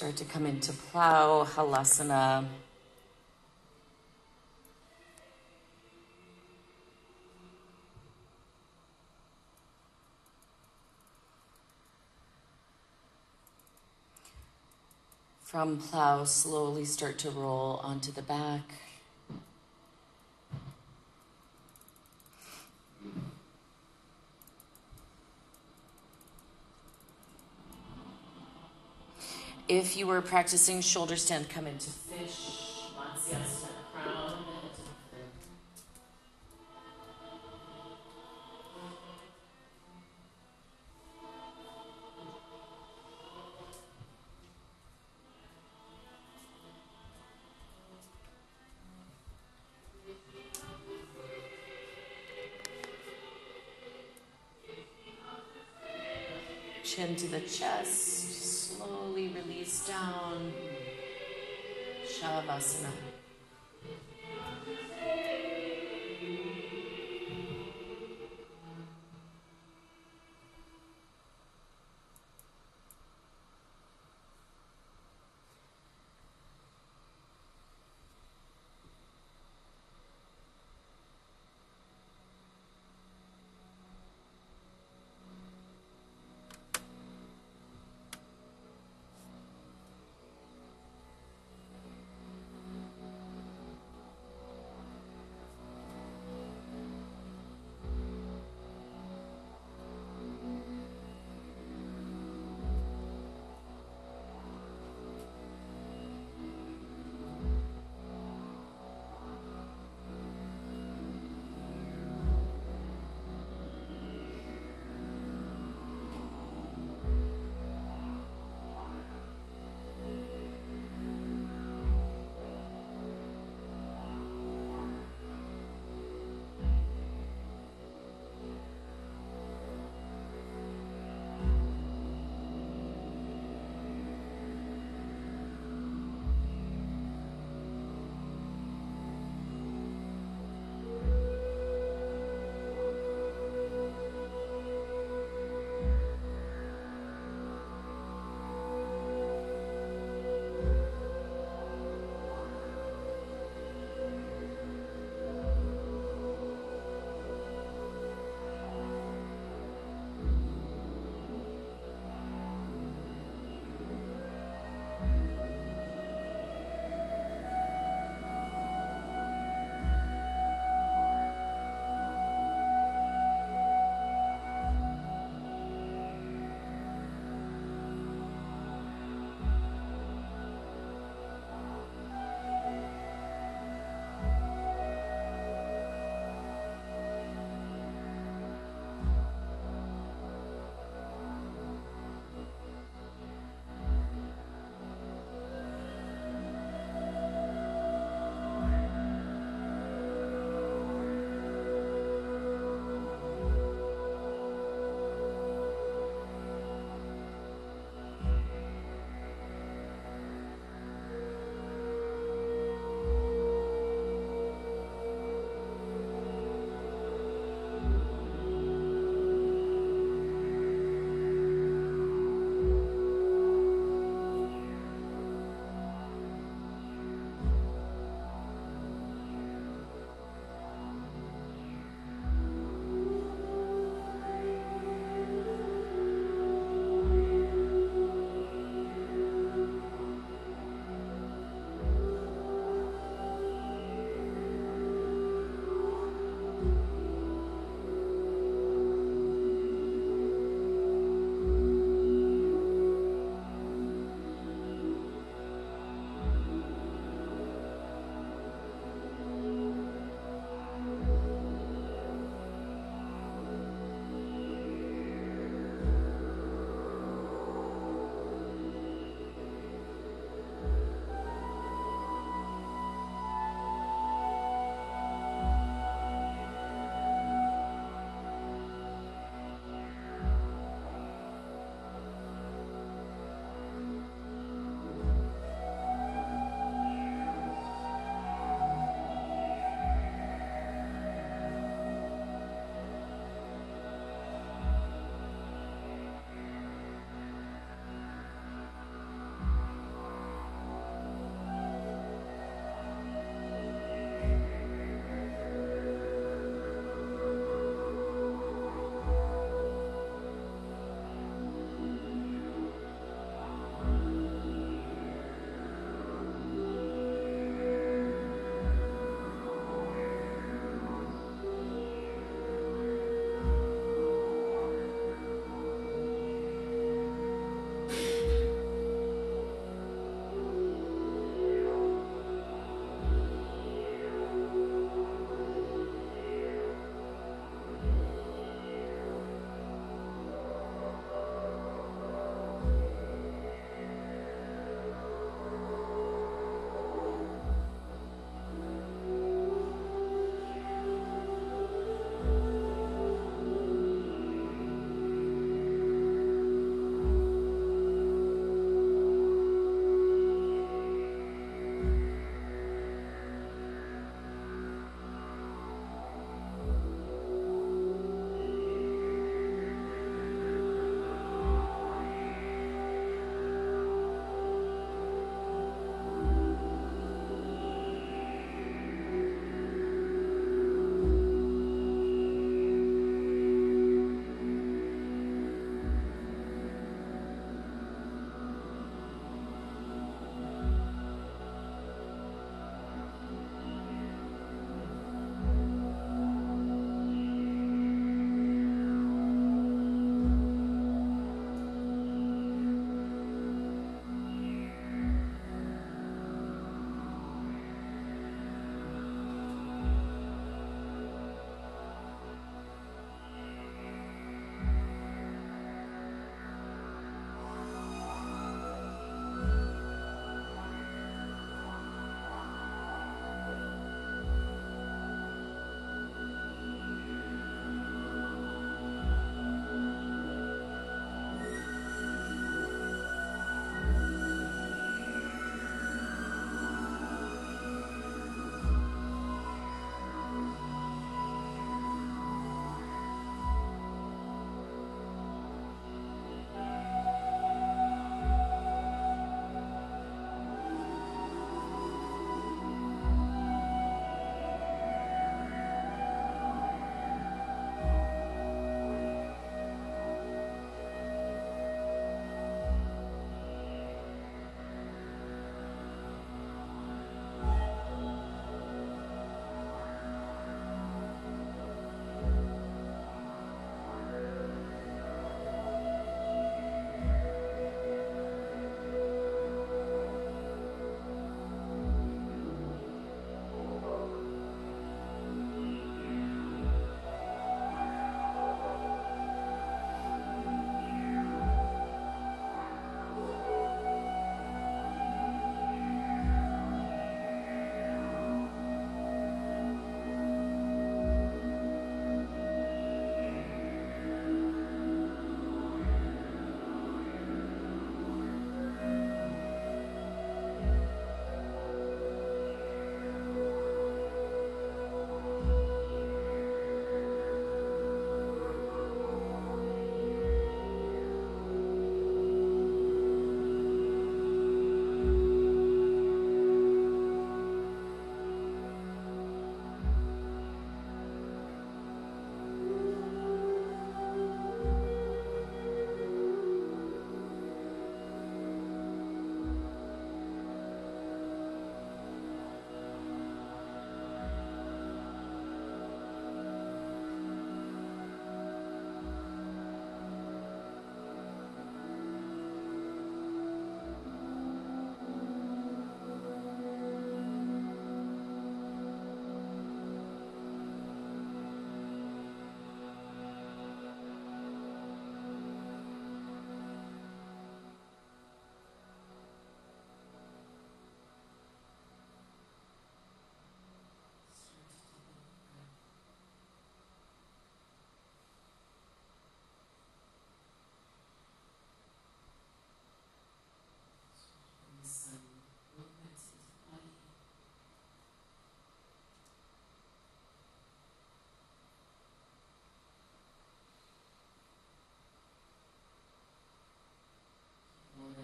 start 0.00 0.16
to 0.16 0.24
come 0.24 0.46
into 0.46 0.72
plow, 0.72 1.44
halasana. 1.44 2.46
From 15.42 15.76
plow, 15.76 16.24
slowly 16.24 16.86
start 16.86 17.18
to 17.18 17.30
roll 17.30 17.82
onto 17.84 18.10
the 18.10 18.22
back. 18.22 18.72
if 29.90 29.96
you 29.96 30.06
were 30.06 30.22
practicing 30.22 30.80
shoulder 30.80 31.16
stand, 31.16 31.48
come 31.48 31.66
into 31.66 31.90
fish, 31.90 32.90
crown. 33.92 34.36
Chin 56.84 57.16
to 57.16 57.26
the 57.26 57.40
chest. 57.40 58.19
ela 62.40 62.54
vacinar. 62.54 63.09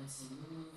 Want 0.06 0.75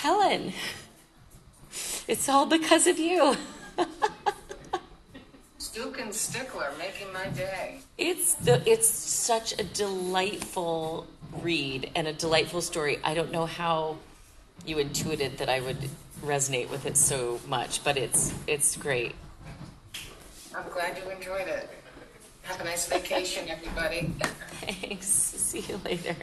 Helen, 0.00 0.54
it's 2.08 2.26
all 2.26 2.46
because 2.46 2.86
of 2.86 2.98
you. 2.98 3.36
Duke 5.74 6.00
and 6.00 6.14
Stickler 6.14 6.72
making 6.78 7.12
my 7.12 7.26
day. 7.26 7.80
It's 7.98 8.32
the 8.32 8.62
it's 8.66 8.88
such 8.88 9.52
a 9.60 9.62
delightful 9.62 11.06
read 11.42 11.90
and 11.94 12.08
a 12.08 12.14
delightful 12.14 12.62
story. 12.62 12.98
I 13.04 13.12
don't 13.12 13.30
know 13.30 13.44
how 13.44 13.98
you 14.64 14.78
intuited 14.78 15.36
that 15.36 15.50
I 15.50 15.60
would 15.60 15.90
resonate 16.24 16.70
with 16.70 16.86
it 16.86 16.96
so 16.96 17.38
much, 17.46 17.84
but 17.84 17.98
it's 17.98 18.32
it's 18.46 18.76
great. 18.76 19.14
I'm 20.56 20.68
glad 20.72 20.96
you 20.96 21.10
enjoyed 21.10 21.46
it. 21.46 21.68
Have 22.44 22.62
a 22.62 22.64
nice 22.64 22.88
vacation, 22.88 23.50
everybody. 23.50 24.14
Thanks. 24.62 25.06
See 25.06 25.60
you 25.60 25.78
later. 25.84 26.16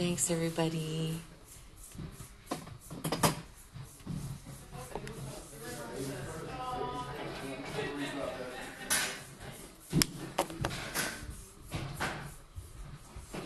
Thanks 0.00 0.30
everybody. 0.30 1.12